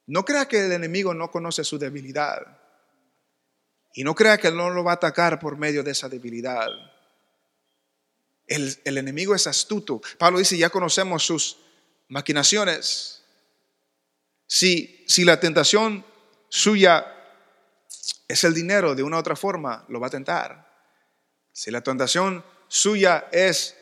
No 0.07 0.25
crea 0.25 0.47
que 0.47 0.65
el 0.65 0.71
enemigo 0.71 1.13
no 1.13 1.29
conoce 1.29 1.63
su 1.63 1.77
debilidad. 1.77 2.60
Y 3.93 4.03
no 4.03 4.15
crea 4.15 4.37
que 4.37 4.47
él 4.47 4.55
no 4.55 4.69
lo 4.69 4.83
va 4.83 4.91
a 4.91 4.95
atacar 4.95 5.39
por 5.39 5.57
medio 5.57 5.83
de 5.83 5.91
esa 5.91 6.07
debilidad. 6.07 6.67
El, 8.47 8.77
enemigo 8.85 9.35
es 9.35 9.47
astuto. 9.47 10.01
Pablo 10.17 10.39
dice, 10.39 10.57
ya 10.57 10.69
conocemos 10.69 11.25
sus 11.25 11.57
maquinaciones. 12.07 13.23
Si, 14.47 15.03
si 15.07 15.23
la 15.23 15.39
tentación 15.39 16.05
suya 16.49 17.05
es 18.27 18.43
el 18.43 18.53
dinero, 18.53 18.95
de 18.95 19.03
una 19.03 19.17
u 19.17 19.19
otra 19.19 19.35
forma 19.35 19.85
lo 19.89 19.99
va 19.99 20.07
a 20.07 20.11
tentar. 20.11 20.69
Si 21.51 21.71
la 21.71 21.81
tentación 21.81 22.43
suya 22.67 23.27
es 23.31 23.75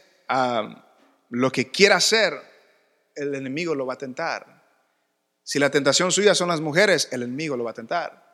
lo 1.29 1.51
que 1.51 1.71
quiera 1.71 1.97
hacer, 1.97 2.33
el 3.15 3.35
enemigo 3.35 3.75
lo 3.75 3.85
va 3.85 3.93
a 3.93 3.97
tentar. 3.97 4.59
Si 5.43 5.59
la 5.59 5.69
tentación 5.69 6.11
suya 6.11 6.35
son 6.35 6.49
las 6.49 6.61
mujeres, 6.61 7.09
el 7.11 7.23
enemigo 7.23 7.57
lo 7.57 7.63
va 7.63 7.71
a 7.71 7.75
tentar. 7.75 8.28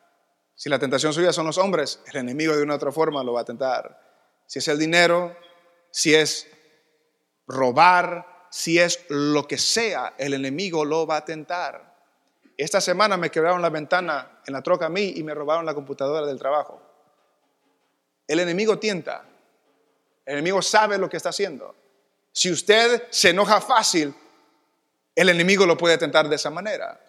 Si 0.56 0.70
la 0.70 0.80
tentación 0.80 1.14
suya 1.14 1.34
son 1.34 1.46
los 1.46 1.58
hombres, 1.58 2.00
el 2.08 2.18
enemigo 2.18 2.56
de 2.56 2.64
una 2.64 2.74
u 2.74 2.78
otra 2.78 2.92
forma 2.92 3.24
lo 3.24 3.34
va 3.34 3.42
a 3.42 3.46
tentar. 3.46 4.02
Si 4.48 4.60
es 4.60 4.68
el 4.68 4.80
dinero, 4.80 5.36
si 5.92 6.16
es 6.16 6.48
robar, 7.48 8.48
si 8.50 8.80
es 8.80 9.06
lo 9.10 9.48
que 9.48 9.58
sea, 9.58 10.14
el 10.18 10.34
enemigo 10.34 10.86
lo 10.86 11.06
va 11.06 11.18
a 11.18 11.26
tentar. 11.26 11.94
Esta 12.58 12.80
semana 12.80 13.18
me 13.18 13.30
quebraron 13.30 13.62
la 13.62 13.70
ventana 13.70 14.40
en 14.46 14.54
la 14.54 14.62
troca 14.62 14.86
a 14.86 14.90
mí 14.90 15.14
y 15.18 15.24
me 15.24 15.34
robaron 15.34 15.66
la 15.66 15.74
computadora 15.74 16.26
del 16.26 16.40
trabajo. 16.40 16.82
El 18.28 18.40
enemigo 18.40 18.80
tienta. 18.80 19.26
El 20.26 20.34
enemigo 20.34 20.62
sabe 20.62 20.98
lo 20.98 21.10
que 21.10 21.18
está 21.18 21.30
haciendo. 21.30 21.76
Si 22.32 22.50
usted 22.52 23.08
se 23.10 23.30
enoja 23.30 23.60
fácil, 23.60 24.14
el 25.16 25.30
enemigo 25.30 25.66
lo 25.66 25.78
puede 25.78 25.98
tentar 25.98 26.28
de 26.30 26.36
esa 26.36 26.50
manera. 26.50 27.00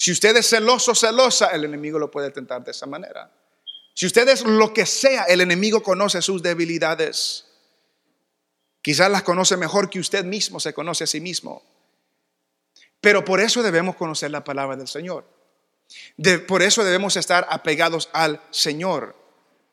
Si 0.00 0.12
usted 0.12 0.34
es 0.34 0.48
celoso, 0.48 0.94
celosa, 0.94 1.48
el 1.48 1.62
enemigo 1.66 1.98
lo 1.98 2.10
puede 2.10 2.30
tentar 2.30 2.64
de 2.64 2.70
esa 2.70 2.86
manera. 2.86 3.30
Si 3.92 4.06
usted 4.06 4.26
es 4.30 4.46
lo 4.46 4.72
que 4.72 4.86
sea, 4.86 5.24
el 5.24 5.42
enemigo 5.42 5.82
conoce 5.82 6.22
sus 6.22 6.42
debilidades. 6.42 7.44
Quizás 8.80 9.10
las 9.10 9.24
conoce 9.24 9.58
mejor 9.58 9.90
que 9.90 9.98
usted 9.98 10.24
mismo 10.24 10.58
se 10.58 10.72
conoce 10.72 11.04
a 11.04 11.06
sí 11.06 11.20
mismo. 11.20 11.62
Pero 13.02 13.26
por 13.26 13.40
eso 13.40 13.62
debemos 13.62 13.94
conocer 13.94 14.30
la 14.30 14.42
palabra 14.42 14.74
del 14.74 14.88
Señor. 14.88 15.26
por 16.48 16.62
eso 16.62 16.82
debemos 16.82 17.16
estar 17.16 17.46
apegados 17.50 18.08
al 18.14 18.40
Señor. 18.50 19.14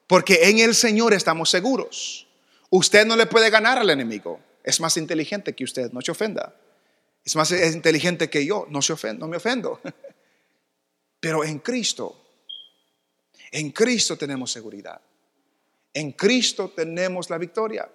Porque 0.07 0.49
en 0.49 0.59
el 0.59 0.75
Señor 0.75 1.13
estamos 1.13 1.49
seguros. 1.49 2.27
Usted 2.69 3.05
no 3.05 3.15
le 3.15 3.27
puede 3.27 3.49
ganar 3.49 3.77
al 3.77 3.89
enemigo. 3.89 4.41
Es 4.61 4.81
más 4.81 4.97
inteligente 4.97 5.55
que 5.55 5.63
usted, 5.63 5.93
no 5.93 6.01
se 6.01 6.11
ofenda. 6.11 6.53
Es 7.23 7.33
más 7.37 7.49
inteligente 7.53 8.29
que 8.29 8.45
yo, 8.45 8.67
no, 8.69 8.81
se 8.81 8.91
ofenda, 8.91 9.21
no 9.21 9.29
me 9.29 9.37
ofendo. 9.37 9.79
Pero 11.19 11.43
en 11.43 11.59
Cristo, 11.59 12.15
en 13.51 13.71
Cristo 13.71 14.17
tenemos 14.17 14.51
seguridad. 14.51 15.01
En 15.93 16.11
Cristo 16.11 16.71
tenemos 16.75 17.29
la 17.29 17.37
victoria. 17.37 17.89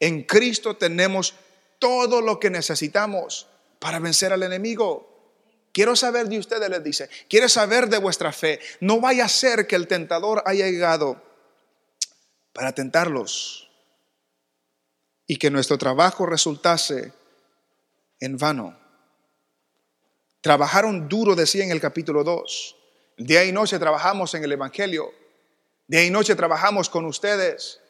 En 0.00 0.22
Cristo 0.22 0.76
tenemos 0.76 1.34
todo 1.78 2.20
lo 2.20 2.40
que 2.40 2.50
necesitamos 2.50 3.46
para 3.78 3.98
vencer 3.98 4.32
al 4.32 4.42
enemigo. 4.42 5.16
Quiero 5.72 5.94
saber 5.94 6.28
de 6.28 6.38
ustedes, 6.38 6.70
les 6.70 6.82
dice. 6.82 7.10
Quiero 7.28 7.48
saber 7.48 7.88
de 7.88 7.98
vuestra 7.98 8.32
fe. 8.32 8.60
No 8.80 9.00
vaya 9.00 9.26
a 9.26 9.28
ser 9.28 9.66
que 9.66 9.76
el 9.76 9.86
tentador 9.86 10.42
haya 10.46 10.66
llegado 10.66 11.22
para 12.54 12.72
tentarlos 12.72 13.68
y 15.26 15.36
que 15.36 15.50
nuestro 15.50 15.76
trabajo 15.76 16.24
resultase 16.24 17.12
en 18.20 18.38
vano. 18.38 18.85
Trabajaron 20.46 21.08
duro, 21.08 21.34
decía 21.34 21.64
en 21.64 21.72
el 21.72 21.80
capítulo 21.80 22.22
2. 22.22 22.76
Día 23.16 23.44
y 23.44 23.50
noche 23.50 23.80
trabajamos 23.80 24.32
en 24.34 24.44
el 24.44 24.52
Evangelio. 24.52 25.12
Día 25.88 26.04
y 26.04 26.10
noche 26.10 26.36
trabajamos 26.36 26.88
con 26.88 27.04
ustedes. 27.04 27.80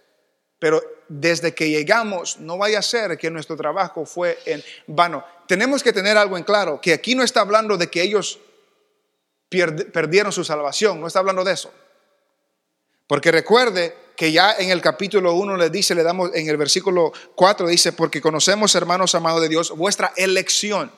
Pero 0.59 0.83
desde 1.07 1.55
que 1.55 1.69
llegamos, 1.69 2.39
no 2.39 2.57
vaya 2.57 2.79
a 2.79 2.83
ser 2.83 3.19
que 3.19 3.31
nuestro 3.31 3.59
trabajo 3.59 4.07
fue 4.07 4.39
en 4.47 4.65
vano. 4.87 5.23
Tenemos 5.47 5.83
que 5.83 5.93
tener 5.93 6.17
algo 6.17 6.39
en 6.39 6.45
claro, 6.45 6.81
que 6.81 6.95
aquí 6.95 7.15
no 7.15 7.23
está 7.23 7.43
hablando 7.43 7.77
de 7.77 7.91
que 7.91 8.01
ellos 8.01 8.39
perdieron 9.51 10.33
su 10.33 10.43
salvación, 10.43 10.99
no 10.99 11.09
está 11.09 11.19
hablando 11.19 11.45
de 11.45 11.53
eso. 11.53 11.71
Porque 13.07 13.33
recuerde 13.33 13.95
que 14.17 14.33
ya 14.33 14.57
en 14.57 14.71
el 14.71 14.81
capítulo 14.81 15.35
1 15.35 15.59
le 15.59 15.69
dice, 15.69 15.95
le 15.95 16.03
damos 16.03 16.31
en 16.35 16.49
el 16.49 16.57
versículo 16.57 17.13
4 17.35 17.67
dice, 17.67 17.93
porque 17.93 18.23
conocemos, 18.23 18.75
hermanos 18.75 19.15
amados 19.15 19.43
de 19.43 19.51
Dios, 19.51 19.77
vuestra 19.77 20.15
elección. 20.17 20.91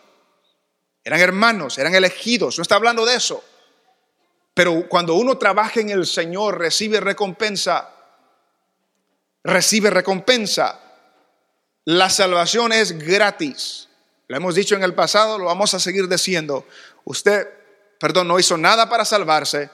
Eran 1.09 1.21
hermanos, 1.21 1.79
eran 1.79 1.95
elegidos, 1.95 2.59
no 2.59 2.63
está 2.63 2.77
hablando 2.77 3.05
de 3.05 3.17
eso. 3.17 3.43
Pero 4.55 4.89
cuando 4.89 5.15
uno 5.15 5.39
trabaja 5.39 5.81
en 5.81 5.91
el 5.91 6.07
Señor, 6.07 6.59
recibe 6.59 7.01
recompensa 7.01 7.95
recibe 9.49 9.91
recompensa. 9.91 10.81
La 11.85 12.11
salvación 12.11 12.73
es 12.73 12.99
gratis. 12.99 13.89
Lo 14.29 14.37
hemos 14.37 14.55
dicho 14.55 14.75
en 14.75 14.85
el 14.85 14.95
pasado, 14.95 15.39
lo 15.39 15.47
vamos 15.47 15.73
a 15.75 15.81
seguir 15.81 16.07
diciendo. 16.09 16.67
Usted, 17.05 17.49
perdón, 17.99 18.29
no 18.29 18.39
hizo 18.39 18.59
nada 18.59 18.89
para 18.89 19.05
salvarse 19.05 19.71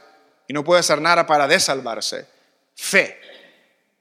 y 0.47 0.53
no 0.53 0.63
puede 0.63 0.81
hacer 0.81 1.01
nada 1.01 1.27
para 1.27 1.49
desalvarse. 1.49 2.27
Fe. 2.77 3.21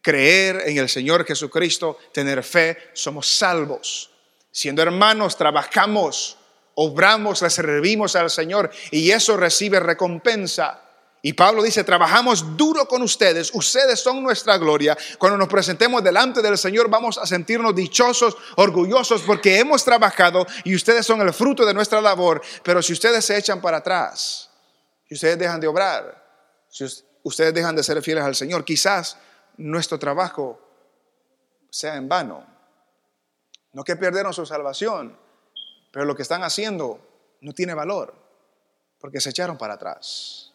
Creer 0.01 0.63
en 0.65 0.77
el 0.77 0.89
Señor 0.89 1.25
Jesucristo, 1.25 1.97
tener 2.13 2.43
fe, 2.43 2.91
somos 2.93 3.27
salvos. 3.27 4.11
Siendo 4.51 4.83
hermanos, 4.83 5.37
trabajamos, 5.37 6.37
obramos, 6.75 7.41
le 7.41 7.49
servimos 7.49 8.15
al 8.15 8.29
Señor 8.29 8.71
y 8.91 9.11
eso 9.11 9.37
recibe 9.37 9.79
recompensa. 9.79 10.79
Y 11.25 11.31
Pablo 11.33 11.63
dice, 11.63 11.85
trabajamos 11.85 12.57
duro 12.57 12.85
con 12.85 13.01
ustedes, 13.01 13.51
ustedes 13.53 14.01
son 14.01 14.21
nuestra 14.21 14.57
gloria. 14.57 14.97
Cuando 15.17 15.37
nos 15.37 15.47
presentemos 15.47 16.03
delante 16.03 16.41
del 16.41 16.57
Señor 16.57 16.89
vamos 16.89 17.17
a 17.17 17.25
sentirnos 17.25 17.73
dichosos, 17.73 18.35
orgullosos, 18.57 19.21
porque 19.21 19.57
hemos 19.57 19.85
trabajado 19.85 20.45
y 20.65 20.75
ustedes 20.75 21.05
son 21.05 21.21
el 21.21 21.31
fruto 21.31 21.65
de 21.65 21.73
nuestra 21.73 22.01
labor. 22.01 22.41
Pero 22.61 22.81
si 22.81 22.91
ustedes 22.91 23.23
se 23.23 23.37
echan 23.37 23.61
para 23.61 23.77
atrás, 23.77 24.49
si 25.07 25.13
ustedes 25.13 25.39
dejan 25.39 25.61
de 25.61 25.67
obrar, 25.67 26.21
si 26.67 26.85
ustedes 27.23 27.53
dejan 27.53 27.75
de 27.77 27.83
ser 27.83 28.01
fieles 28.01 28.25
al 28.25 28.35
Señor, 28.35 28.65
quizás 28.65 29.15
nuestro 29.55 29.97
trabajo 29.97 30.59
sea 31.69 31.95
en 31.95 32.09
vano. 32.09 32.45
No 33.71 33.85
que 33.85 33.95
perdieron 33.95 34.33
su 34.33 34.45
salvación, 34.45 35.17
pero 35.93 36.05
lo 36.05 36.15
que 36.15 36.23
están 36.23 36.43
haciendo 36.43 37.37
no 37.41 37.53
tiene 37.53 37.75
valor, 37.75 38.15
porque 38.97 39.21
se 39.21 39.29
echaron 39.29 39.59
para 39.59 39.75
atrás. 39.75 40.51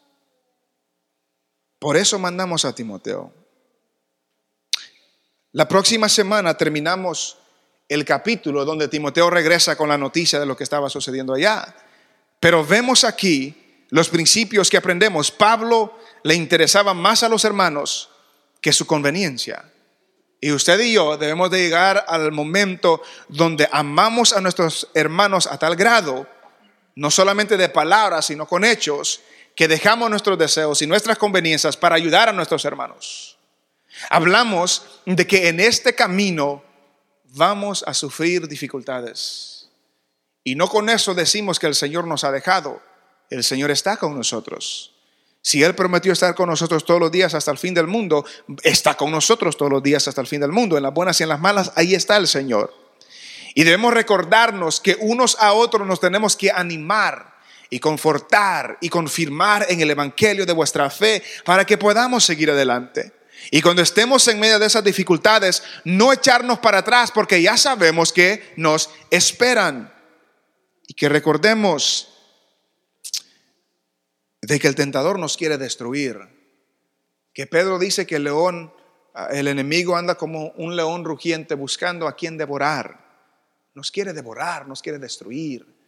Por 1.79 1.97
eso 1.97 2.19
mandamos 2.19 2.65
a 2.65 2.75
Timoteo. 2.75 3.33
La 5.53 5.69
próxima 5.69 6.09
semana 6.09 6.55
terminamos 6.55 7.39
el 7.89 8.05
capítulo 8.05 8.65
donde 8.65 8.89
Timoteo 8.89 9.31
regresa 9.31 9.77
con 9.77 9.89
la 9.89 9.97
noticia 9.97 10.41
de 10.41 10.47
lo 10.47 10.57
que 10.57 10.65
estaba 10.65 10.91
sucediendo 10.91 11.35
allá. 11.35 11.73
Pero 12.41 12.67
vemos 12.67 13.05
aquí 13.05 13.87
los 13.91 14.09
principios 14.09 14.69
que 14.69 14.77
aprendemos. 14.77 15.31
Pablo 15.31 15.97
le 16.25 16.35
interesaba 16.35 16.95
más 16.95 17.23
a 17.23 17.29
los 17.29 17.45
hermanos 17.45 18.11
que 18.61 18.73
su 18.73 18.89
conveniencia. 18.89 19.73
Y 20.41 20.53
usted 20.53 20.79
y 20.81 20.93
yo 20.93 21.17
debemos 21.17 21.51
de 21.51 21.59
llegar 21.59 22.05
al 22.07 22.31
momento 22.31 23.03
donde 23.29 23.69
amamos 23.73 24.33
a 24.33 24.41
nuestros 24.41 24.89
hermanos 24.95 25.47
a 25.47 25.59
tal 25.59 25.75
grado, 25.75 26.27
no 26.95 27.11
solamente 27.11 27.57
de 27.57 27.69
palabras, 27.69 28.27
sino 28.27 28.47
con 28.47 28.65
hechos, 28.65 29.21
que 29.57 29.67
dejamos 29.67 30.11
nuestros 30.11 30.39
deseos 30.39 30.81
y 30.83 30.87
nuestras 30.87 31.19
conveniencias 31.19 31.77
para 31.77 31.97
ayudar 31.97 32.29
a 32.29 32.33
nuestros 32.33 32.65
hermanos. 32.65 33.39
Hablamos 34.11 35.01
de 35.05 35.27
que 35.27 35.49
en 35.49 35.59
este 35.59 35.95
camino 35.95 36.63
vamos 37.31 37.85
a 37.87 37.95
sufrir 37.95 38.47
dificultades. 38.47 39.69
Y 40.45 40.55
no 40.55 40.69
con 40.69 40.89
eso 40.89 41.15
decimos 41.15 41.59
que 41.59 41.67
el 41.67 41.75
Señor 41.75 42.07
nos 42.07 42.23
ha 42.25 42.31
dejado. 42.31 42.81
El 43.31 43.43
Señor 43.43 43.71
está 43.71 43.97
con 43.97 44.17
nosotros. 44.17 44.95
Si 45.49 45.63
Él 45.63 45.75
prometió 45.75 46.13
estar 46.13 46.35
con 46.35 46.51
nosotros 46.51 46.85
todos 46.85 47.01
los 47.01 47.11
días 47.11 47.33
hasta 47.33 47.51
el 47.51 47.57
fin 47.57 47.73
del 47.73 47.87
mundo, 47.87 48.23
está 48.63 48.99
con 48.99 49.11
nosotros 49.11 49.57
todos 49.57 49.73
los 49.73 49.83
días 49.83 50.07
hasta 50.07 50.21
el 50.21 50.27
fin 50.27 50.43
del 50.43 50.53
mundo. 50.53 50.77
En 50.77 50.83
las 50.83 50.93
buenas 50.93 51.19
y 51.19 51.23
en 51.23 51.31
las 51.31 51.41
malas, 51.41 51.73
ahí 51.75 51.95
está 51.95 52.19
el 52.19 52.29
Señor. 52.29 52.75
Y 53.55 53.65
debemos 53.65 53.95
recordarnos 53.95 54.79
que 54.79 54.99
unos 55.01 55.39
a 55.41 55.55
otros 55.55 55.87
nos 55.87 56.01
tenemos 56.01 56.37
que 56.37 56.51
animar 56.51 57.35
y 57.71 57.79
confortar 57.79 58.77
y 58.83 58.91
confirmar 58.91 59.65
en 59.71 59.81
el 59.81 59.91
Evangelio 59.91 60.45
de 60.45 60.53
vuestra 60.53 60.91
fe 60.91 61.23
para 61.47 61.65
que 61.65 61.79
podamos 61.79 62.27
seguir 62.27 62.51
adelante. 62.51 63.15
Y 63.51 63.63
cuando 63.63 63.81
estemos 63.81 64.29
en 64.29 64.39
medio 64.41 64.59
de 64.59 64.67
esas 64.67 64.85
dificultades, 64.85 65.63
no 65.83 66.13
echarnos 66.13 66.59
para 66.59 66.81
atrás 66.81 67.11
porque 67.11 67.41
ya 67.41 67.57
sabemos 67.57 68.13
que 68.13 68.53
nos 68.57 68.91
esperan. 69.11 69.95
Y 70.87 70.93
que 70.93 71.09
recordemos 71.09 72.18
de 74.43 74.59
que 74.59 74.69
el 74.69 74.75
tentador 74.75 75.19
nos 75.19 75.37
quiere 75.37 75.59
destruir. 75.59 76.19
Que 77.33 77.47
Pedro 77.47 77.79
dice 77.79 78.07
que 78.07 78.17
el 78.17 78.25
león, 78.25 78.73
el 79.31 79.49
enemigo 79.49 79.97
anda 79.97 80.17
como 80.17 80.51
un 80.57 80.77
león 80.77 81.05
rugiente 81.05 81.55
buscando 81.55 82.07
a 82.07 82.17
quien 82.17 82.37
devorar. 82.37 83.07
Nos 83.75 83.91
quiere 83.91 84.13
devorar, 84.13 84.67
nos 84.67 84.83
quiere 84.83 84.99
destruir 84.99 85.79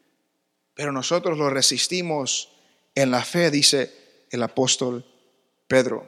pero 0.81 0.93
nosotros 0.93 1.37
lo 1.37 1.51
resistimos 1.51 2.49
en 2.95 3.11
la 3.11 3.23
fe, 3.23 3.51
dice 3.51 4.25
el 4.31 4.43
apóstol 4.43 5.05
Pedro. 5.69 6.07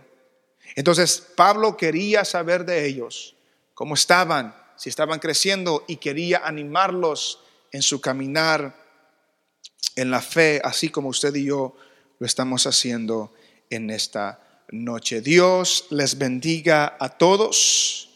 Entonces 0.76 1.20
Pablo 1.36 1.76
quería 1.76 2.24
saber 2.24 2.64
de 2.64 2.86
ellos 2.86 3.36
cómo 3.74 3.93
estaban, 3.93 4.57
si 4.76 4.88
estaban 4.88 5.18
creciendo 5.18 5.84
y 5.86 5.97
quería 5.97 6.47
animarlos 6.47 7.40
en 7.70 7.82
su 7.82 8.01
caminar 8.01 8.74
en 9.95 10.11
la 10.11 10.22
fe, 10.22 10.62
así 10.64 10.88
como 10.88 11.11
usted 11.11 11.34
y 11.34 11.45
yo 11.45 11.76
lo 12.22 12.26
estamos 12.26 12.68
haciendo 12.68 13.32
en 13.68 13.90
esta 13.90 14.62
noche. 14.70 15.22
Dios 15.22 15.86
les 15.90 16.18
bendiga 16.18 16.96
a 17.00 17.08
todos. 17.08 18.10